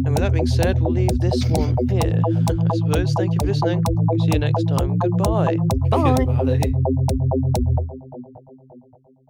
And 0.06 0.14
with 0.14 0.20
that 0.20 0.34
being 0.34 0.48
said, 0.48 0.80
we'll 0.80 0.94
leave 0.94 1.18
this 1.20 1.44
one 1.50 1.76
here. 1.90 2.22
I 2.28 2.76
suppose. 2.76 3.14
Thank 3.18 3.34
you 3.34 3.38
for 3.42 3.48
listening. 3.48 3.82
We'll 3.88 4.20
see 4.20 4.32
you 4.34 4.40
next 4.40 4.64
time. 4.66 4.98
Goodbye. 4.98 5.58
Bye. 5.90 6.16
Goodbye. 6.18 7.94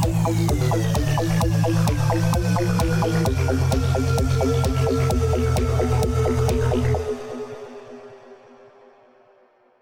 Thank 0.00 1.06
you. 1.06 1.11